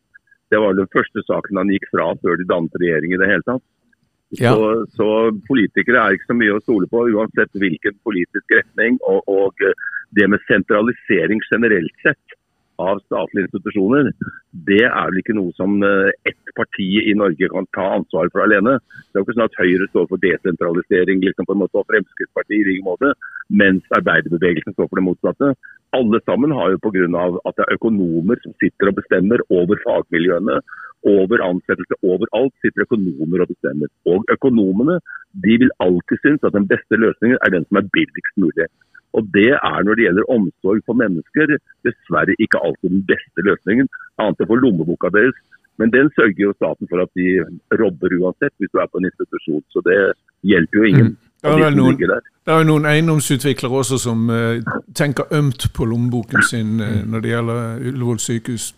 [0.49, 3.45] Det var den første saken han gikk fra før de dannet regjering i det hele
[3.45, 3.65] tatt.
[4.35, 4.55] Ja.
[4.55, 5.09] Så, så,
[5.47, 8.97] politikere er ikke så mye å stole på, uansett hvilken politisk retning.
[9.07, 9.61] Og, og
[10.17, 12.37] det med sentralisering generelt sett
[12.81, 14.11] av statlige institusjoner,
[14.67, 18.45] det er vel ikke noe som eh, ett parti i Norge kan ta ansvar for
[18.45, 18.77] alene.
[18.79, 21.89] Det er jo ikke sånn at Høyre står for desentralisering liksom på en måte, og
[21.91, 23.13] Fremskrittspartiet i like måte,
[23.61, 25.53] mens arbeiderbevegelsen står for det motsatte.
[25.97, 27.05] Alle sammen har jo pga.
[27.47, 30.59] at det er økonomer som sitter og bestemmer over fagmiljøene,
[31.07, 33.87] over ansettelse, overalt sitter økonomer og bestemmer.
[34.05, 34.99] Og økonomene
[35.45, 38.67] de vil alltid synes at den beste løsningen er den som er billigst mulig.
[39.15, 41.55] Og det er når det gjelder omsorg for mennesker,
[41.87, 43.87] dessverre ikke alltid den beste løsningen,
[44.19, 45.37] annet enn for lommeboka deres.
[45.77, 47.27] Men den sørger jo staten for at de
[47.81, 49.63] robber uansett, hvis du er på en institusjon.
[49.73, 49.97] Så det
[50.49, 51.11] hjelper jo ingen.
[51.13, 51.17] Mm.
[51.37, 54.57] Det er, vel noen, det er jo noen eiendomsutviklere også som uh,
[54.97, 57.59] tenker ømt på lommeboken sin uh, når det gjelder
[57.91, 58.71] Ullevål sykehus.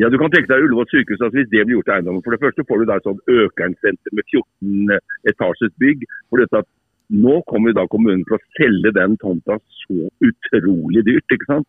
[0.00, 1.20] Ja, du kan tenke deg Ullevål sykehus.
[1.20, 4.14] altså Hvis det blir gjort til eiendommen For det første får du der sånn Økernsenter
[4.16, 6.04] med 14 eh, etasjes bygg.
[6.30, 6.68] For dette at
[7.08, 11.34] nå kommer da kommunen til å selge den tomta så utrolig dyrt.
[11.34, 11.68] ikke sant?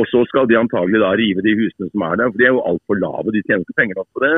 [0.00, 2.54] Og så skal de antagelig da rive de husene som er der, for de er
[2.56, 3.34] jo altfor lave.
[3.34, 4.36] De tjener ikke penger nok på det.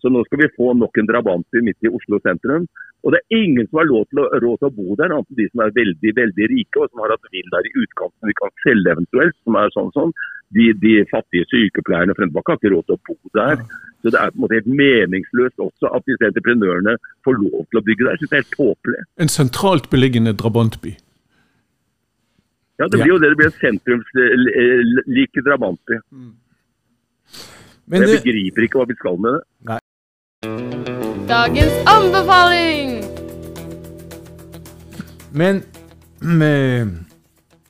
[0.00, 2.66] Så nå skal vi få nok en drabantby midt i Oslo sentrum.
[3.04, 5.30] Og det er ingen som har råd til å, råd til å bo der, annet
[5.32, 8.36] enn de som er veldig veldig rike og som har hatt der i utkanten vi
[8.40, 9.36] kan selge eventuelt.
[9.44, 10.12] som er sånn sånn.
[10.56, 13.62] De, de fattige sykepleierne fra har ikke råd til å bo der.
[14.02, 17.80] Så Det er på en måte helt meningsløst også at disse entreprenørene får lov til
[17.80, 18.16] å bygge der.
[18.16, 19.04] Jeg synes det er helt tåpelig.
[19.20, 20.96] En sentralt beliggende drabantby?
[22.80, 23.32] Ja, det blir jo det.
[23.32, 26.00] Det blir en sentrumslik drabantby.
[26.10, 26.32] Mm.
[27.90, 29.80] Men jeg begriper ikke hva vi skal med det.
[31.28, 32.92] Dagens anbefaling!
[35.36, 35.60] men
[36.20, 36.94] men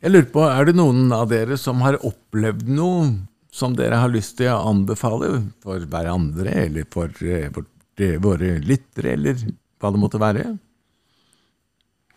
[0.01, 3.09] jeg lurer på, er det noen av dere som har opplevd noe
[3.51, 5.33] som dere har lyst til å anbefale
[5.67, 7.67] for hverandre, eller for, eh, for
[7.99, 9.43] eh, våre lyttere, eller
[9.83, 10.47] hva det måtte være?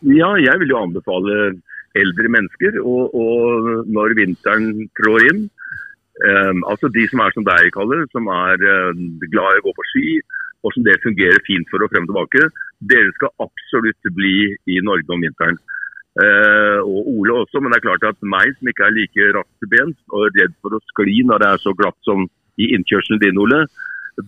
[0.06, 1.40] Ja, jeg vil jo anbefale
[1.98, 5.44] eldre mennesker, og, og når vinteren trår inn
[6.22, 9.00] Um, Altså de som er som deg, Kalle, som er um,
[9.32, 10.08] glad i å gå på ski,
[10.64, 12.48] og som det fungerer fint for å frem og tilbake.
[12.90, 14.36] Dere skal absolutt bli
[14.72, 15.58] i Norge om vinteren.
[16.14, 19.50] Eh, og Ole også, men det er klart at meg som ikke er like rask
[19.58, 22.28] til bens og er redd for å skli når det er så glatt som
[22.62, 23.64] i innkjørselen din, Ole,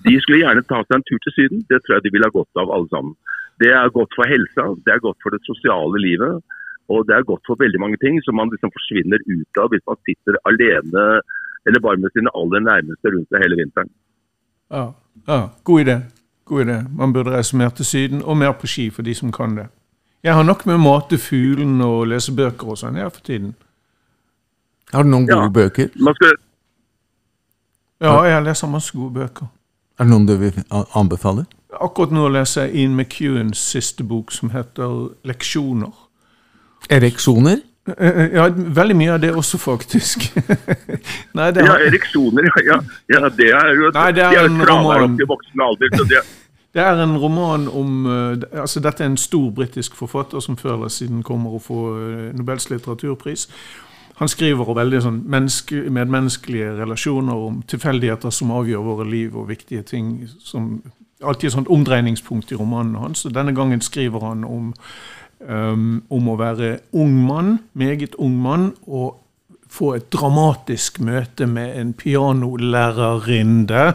[0.03, 1.62] de skulle gjerne ta seg en tur til Syden.
[1.70, 3.14] Det tror jeg de ville ha godt av, alle sammen.
[3.62, 6.43] Det er godt for helsa, det er godt for det sosiale livet.
[6.93, 9.87] Og det er godt for veldig mange ting som man liksom forsvinner ut av hvis
[9.87, 11.07] man sitter alene
[11.66, 13.91] eller bare med sine aller nærmeste rundt seg hele vinteren.
[14.70, 14.84] Ja,
[15.26, 15.97] ja, god idé.
[16.47, 16.76] God idé.
[16.97, 19.66] Man burde reise mer til Syden, og mer på ski for de som kan det.
[20.22, 23.55] Jeg har nok med å mate fuglene og lese bøker og sånn, her for tiden.
[24.94, 25.49] Har du noen gode Ja.
[25.49, 25.88] bøker?
[26.14, 26.36] Skal,
[28.01, 29.47] Ja, jeg leser masse gode bøker.
[29.99, 30.53] Er det noen du vil
[30.94, 31.47] anbefale?
[31.80, 35.92] Akkurat nå leser jeg Ian McEwans siste bok, som heter 'Leksjoner'.
[36.90, 37.61] Ereksjoner?
[37.87, 40.26] Ja, veldig mye av det også, faktisk.
[41.39, 42.80] Nei, det ja, har, ereksjoner, ja, ja,
[43.14, 43.30] ja.
[43.30, 45.12] Det er jo Nei, det er en roman.
[45.12, 45.95] opp i voksen alder.
[45.95, 46.22] Så det,
[46.74, 50.80] det er en roman om eh, altså Dette er en stor britisk forfatter som før
[50.80, 53.47] eller siden kommer å få eh, Nobels litteraturpris.
[54.16, 59.51] Han skriver om veldig sånn menneske, medmenneskelige relasjoner, om tilfeldigheter som avgjør våre liv, og
[59.53, 60.78] viktige ting som
[61.24, 63.22] Alltid et sånt omdreiningspunkt i romanene hans.
[63.24, 64.74] Og denne gangen skriver han om,
[65.41, 69.22] um, om å være ung mann, meget ung mann, og
[69.72, 73.87] få et dramatisk møte med en pianolærerinne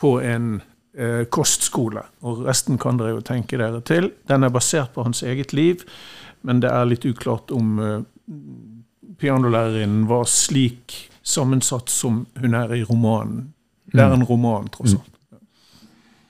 [0.00, 0.60] på en
[0.96, 2.02] eh, kostskole.
[2.24, 4.10] Og resten kan dere jo tenke dere til.
[4.28, 5.82] Den er basert på hans eget liv,
[6.46, 8.00] men det er litt uklart om eh,
[9.20, 13.52] pianolærerinnen var slik sammensatt som hun er i romanen.
[13.90, 15.12] Det er en roman, tross alt.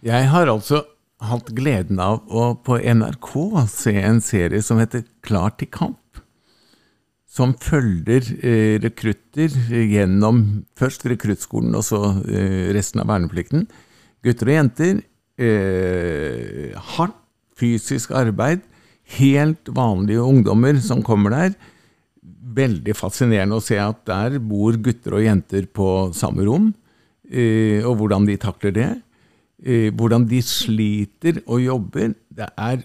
[0.07, 0.85] Jeg har altså
[1.25, 3.31] hatt gleden av å på NRK
[3.73, 6.01] se en serie som heter Klar til kamp.
[7.27, 13.67] Som følger eh, rekrutter gjennom først rekruttskolen og så eh, resten av verneplikten.
[14.25, 15.01] Gutter og jenter.
[15.37, 17.19] Eh, hardt
[17.57, 18.65] fysisk arbeid.
[19.19, 21.57] Helt vanlige ungdommer som kommer der.
[22.57, 26.71] Veldig fascinerende å se at der bor gutter og jenter på samme rom.
[27.27, 28.91] Eh, og hvordan de takler det
[29.65, 32.15] eh, hvordan de sliter og jobber.
[32.37, 32.83] Det er,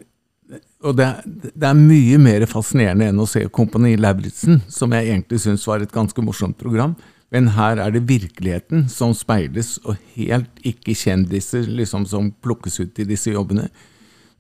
[0.83, 1.07] og det,
[1.53, 5.83] det er mye mer fascinerende enn å se Kompani Lauritzen, som jeg egentlig syns var
[5.83, 6.95] et ganske morsomt program.
[7.31, 12.99] Men her er det virkeligheten som speiles, og helt ikke kjendiser liksom, som plukkes ut
[12.99, 13.69] i disse jobbene.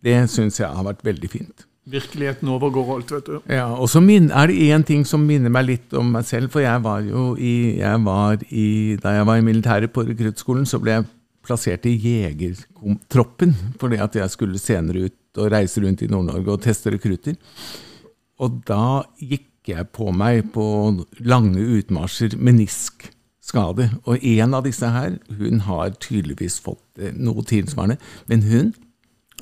[0.03, 1.67] Det syns jeg har vært veldig fint.
[1.91, 3.37] Virkeligheten overgår alt, vet du.
[3.49, 6.51] Ja, og så er det én ting som minner meg litt om meg selv.
[6.53, 10.65] For jeg var jo i, jeg var i Da jeg var i militæret på rekruttskolen,
[10.65, 11.05] så ble jeg
[11.45, 13.55] plassert i jegertroppen.
[13.81, 17.37] Fordi at jeg skulle senere ut og reise rundt i Nord-Norge og teste rekrutter.
[18.41, 20.65] Og da gikk jeg på meg på
[21.21, 23.91] lange utmarsjer meniskskade.
[24.09, 27.99] Og en av disse her, hun har tydeligvis fått eh, noe tilsvarende.
[28.31, 28.73] Men hun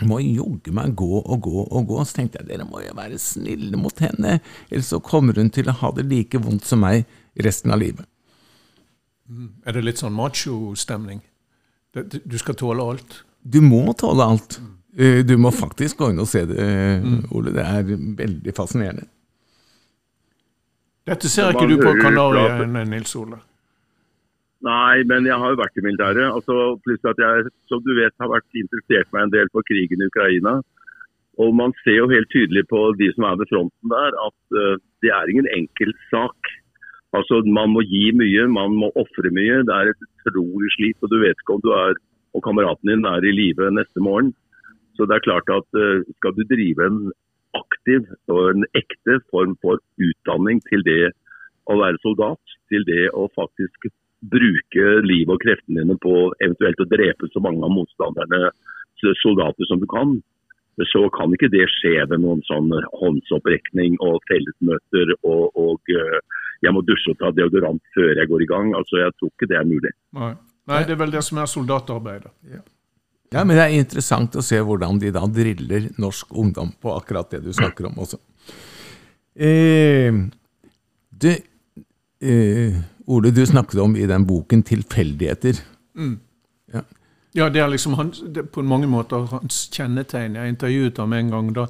[0.08, 2.04] må jogge meg gå og gå og gå.
[2.04, 4.40] Så tenkte jeg dere må jo være snille mot henne,
[4.70, 7.08] ellers så kommer hun til å ha det like vondt som meg
[7.40, 8.08] resten av livet.
[9.68, 11.22] Er det litt sånn macho-stemning?
[11.94, 13.24] Det- Du skal tåle alt.
[13.44, 14.60] Du må tåle alt.
[14.98, 16.58] Eh, Du må faktisk gå inn og se det,
[17.32, 17.52] Ole.
[17.54, 19.08] Det er veldig fascinerende.
[21.10, 23.40] Dette ser ikke du på Kanariøyene, Nils Ole.
[24.62, 26.28] Nei, men jeg har jo vært i militæret.
[26.36, 30.04] Altså, pluss at jeg, som du vet, har vært interessert meg en del for krigen
[30.04, 30.58] i Ukraina.
[31.40, 34.76] Og man ser jo helt tydelig på de som er ved fronten der, at eh,
[35.02, 36.52] det er ingen enkel sak.
[37.18, 39.64] Altså, Man må gi mye, man må ofre mye.
[39.66, 41.98] Det er et utrolig slit, og du vet ikke om du er
[42.38, 44.34] og kameraten din er i live neste morgen.
[44.96, 47.00] Så det er klart at eh, skal du drive en
[47.58, 51.12] aktiv og en ekte form for utdanning til det
[51.70, 53.90] å være soldat, til det å faktisk
[54.34, 58.52] bruke livet og kreftene dine på eventuelt å drepe så mange av motstanderne
[59.24, 60.18] soldater som du kan,
[60.92, 66.20] så kan ikke det skje ved noen sånn håndsopprekning og fellesmøter og, og eh,
[66.66, 68.74] jeg må dusje og ta deodorant før jeg går i gang.
[68.78, 69.94] Altså, Jeg tror ikke det er mulig.
[70.20, 70.34] Nei.
[70.70, 72.30] Nei, det er vel det som er soldatarbeidet.
[73.34, 77.30] Ja, men det er interessant å se hvordan de da driller norsk ungdom på akkurat
[77.34, 78.20] det du snakker om også.
[79.34, 80.14] Eh,
[81.10, 81.30] du,
[82.22, 82.80] eh,
[83.10, 85.62] Ole, du snakket om i den boken tilfeldigheter.
[86.74, 86.84] Ja.
[87.38, 90.38] Ja, det er liksom hans, det, på mange måter hans kjennetegn.
[90.40, 91.52] Jeg intervjuet ham en gang.
[91.54, 91.68] Da,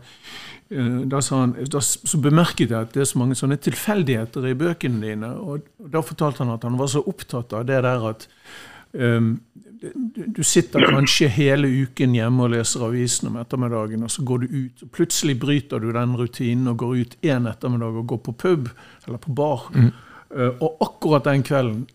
[0.72, 4.47] eh, da, sa han, da så bemerket jeg at det er så mange sånne tilfeldigheter
[4.47, 5.34] i bøkene dine.
[5.36, 8.28] Og, og da fortalte han at han var så opptatt av det der at
[8.93, 9.34] um,
[9.80, 14.55] du, sitter kanskje hele uken hjemme og leser avisen om ettermiddagen, og så går du
[14.55, 14.86] ut.
[14.86, 18.72] og Plutselig bryter du den rutinen og går ut en ettermiddag og går på pub
[19.07, 19.68] eller på bar.
[19.76, 21.88] Eh, og akkurat den kvelden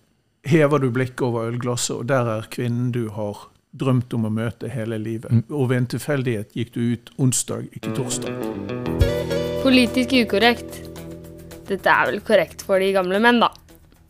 [0.45, 4.71] hever du blikket over ølglasset, og der er kvinnen du har drømt om å møte
[4.71, 5.45] hele livet.
[5.51, 8.33] Og ved en tilfeldighet gikk du ut onsdag, ikke torsdag.
[9.65, 10.81] Politisk ukorrekt.
[11.69, 13.51] Dette er vel korrekt for de gamle menn, da.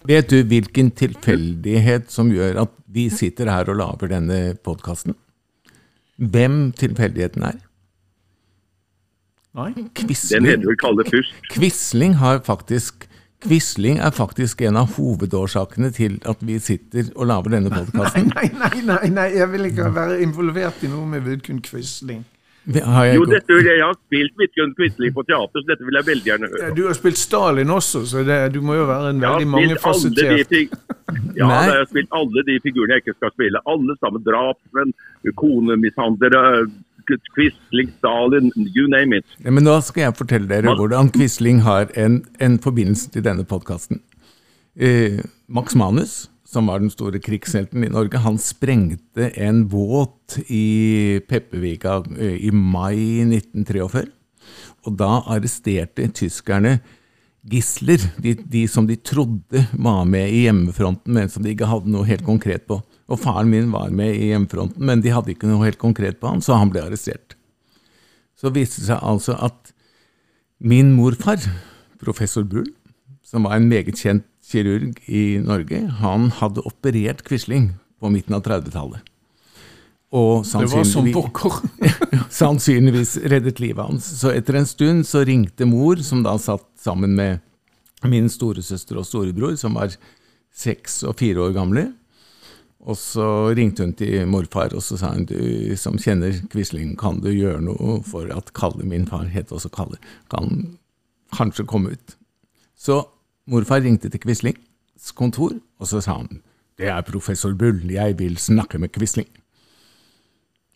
[0.05, 5.17] Vet du hvilken tilfeldighet som gjør at vi sitter her og lager denne podkasten?
[6.21, 7.57] Hvem tilfeldigheten er?
[9.55, 9.71] Nei?
[9.77, 10.49] Den Quisling.
[10.51, 11.35] heter vel kalle først.
[11.55, 13.07] Quisling har faktisk
[13.45, 18.31] Quisling er faktisk en av hovedårsakene til at vi sitter og lager denne podkasten.
[18.33, 22.25] Nei, nei, nei, nei, jeg vil ikke være involvert i noe med Vidkun Quisling.
[22.65, 25.85] Har jeg Jo, dette vil jeg, jeg har spilt Vidkun Quisling på teater, så dette
[25.85, 26.71] vil jeg veldig gjerne høre.
[26.79, 30.55] Du har spilt Stalin også, så det, du må jo være en veldig mangefasettert
[31.35, 31.61] ja, Nei.
[31.69, 33.61] jeg har spilt alle de figurene jeg ikke skal spille.
[33.69, 34.23] Alle sammen.
[34.25, 34.95] Drapsmenn,
[35.37, 36.43] konemishandlere,
[37.35, 39.27] Quisling, Stalin, you name it.
[39.45, 43.47] Ja, men nå skal jeg fortelle dere hvordan Quisling har en, en forbindelse til denne
[43.49, 44.03] podkasten.
[44.75, 51.21] Eh, Max Manus, som var den store krigshelten i Norge, han sprengte en båt i
[51.29, 54.05] Peppervika eh, i mai 1943.
[54.85, 56.79] Og da arresterte tyskerne
[57.51, 61.93] gisler, de, de som de trodde var med i hjemmefronten, men som de ikke hadde
[61.93, 62.81] noe helt konkret på.
[63.11, 66.31] Og faren min var med i hjemmefronten, men de hadde ikke noe helt konkret på
[66.31, 67.37] han, så han ble arrestert.
[68.41, 69.75] Så viste det seg altså at
[70.65, 71.43] min morfar,
[72.01, 72.67] professor Bull,
[73.25, 78.45] som var en meget kjent kirurg i Norge, han hadde operert Quisling på midten av
[78.47, 79.14] 30-tallet.
[80.15, 84.07] Og Det var som sannsynligvis- sannsynligvis reddet livet hans.
[84.21, 87.41] Så etter en stund så ringte mor, som da satt sammen med
[88.07, 89.97] min storesøster og storebror, som var
[90.55, 91.89] seks og fire år gamle.
[92.85, 97.19] Og så ringte hun til morfar, og så sa hun du som kjenner Quisling, kan
[97.25, 99.97] du gjøre noe for at Kalle, min far het også Kalle,
[100.31, 100.77] kan
[101.35, 102.17] kanskje komme ut.
[102.77, 103.01] Så
[103.51, 106.43] morfar ringte til Quislings kontor, og så sa han
[106.79, 109.29] det er professor Bull, jeg vil snakke med Quisling.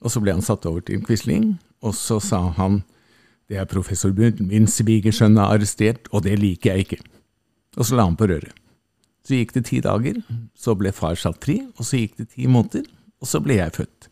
[0.05, 2.83] Og så ble han satt over til Quisling, og så sa han
[3.49, 6.99] det er professor Bull, min svigersønn er arrestert, og det liker jeg ikke.
[7.81, 8.53] Og så la han på røret.
[9.25, 10.21] Så gikk det ti dager,
[10.57, 12.85] så ble far satt fri, og så gikk det ti måneder,
[13.21, 14.09] og så ble jeg født.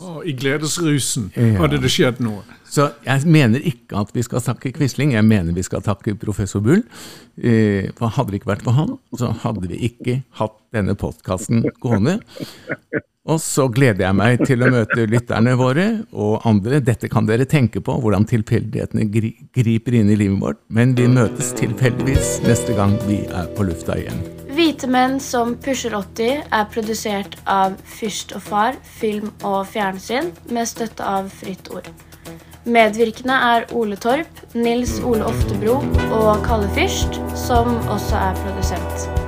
[0.00, 1.58] Å, I gledesrusen Ja.
[1.60, 2.42] hadde det skjedd noe.
[2.68, 6.60] Så jeg mener ikke at vi skal takke Quisling, jeg mener vi skal takke professor
[6.60, 6.82] Bull.
[7.40, 11.62] Eh, For hadde det ikke vært for han, så hadde vi ikke hatt denne podkasten
[11.80, 12.18] gående.
[13.24, 16.80] Og så gleder jeg meg til å møte lytterne våre og andre.
[16.84, 19.06] Dette kan dere tenke på, hvordan tilfeldighetene
[19.54, 20.58] griper inn i livet vårt.
[20.68, 24.20] Men vi møtes tilfeldigvis neste gang vi er på lufta igjen.
[24.54, 30.70] Hvite menn som pusher 80 er produsert av Fyrst og Far film og fjernsyn med
[30.70, 31.90] støtte av Fritt Ord.
[32.62, 35.80] Medvirkende er Ole Torp, Nils Ole Oftebro
[36.20, 39.23] og Kalle Fyrst, som også er produsent.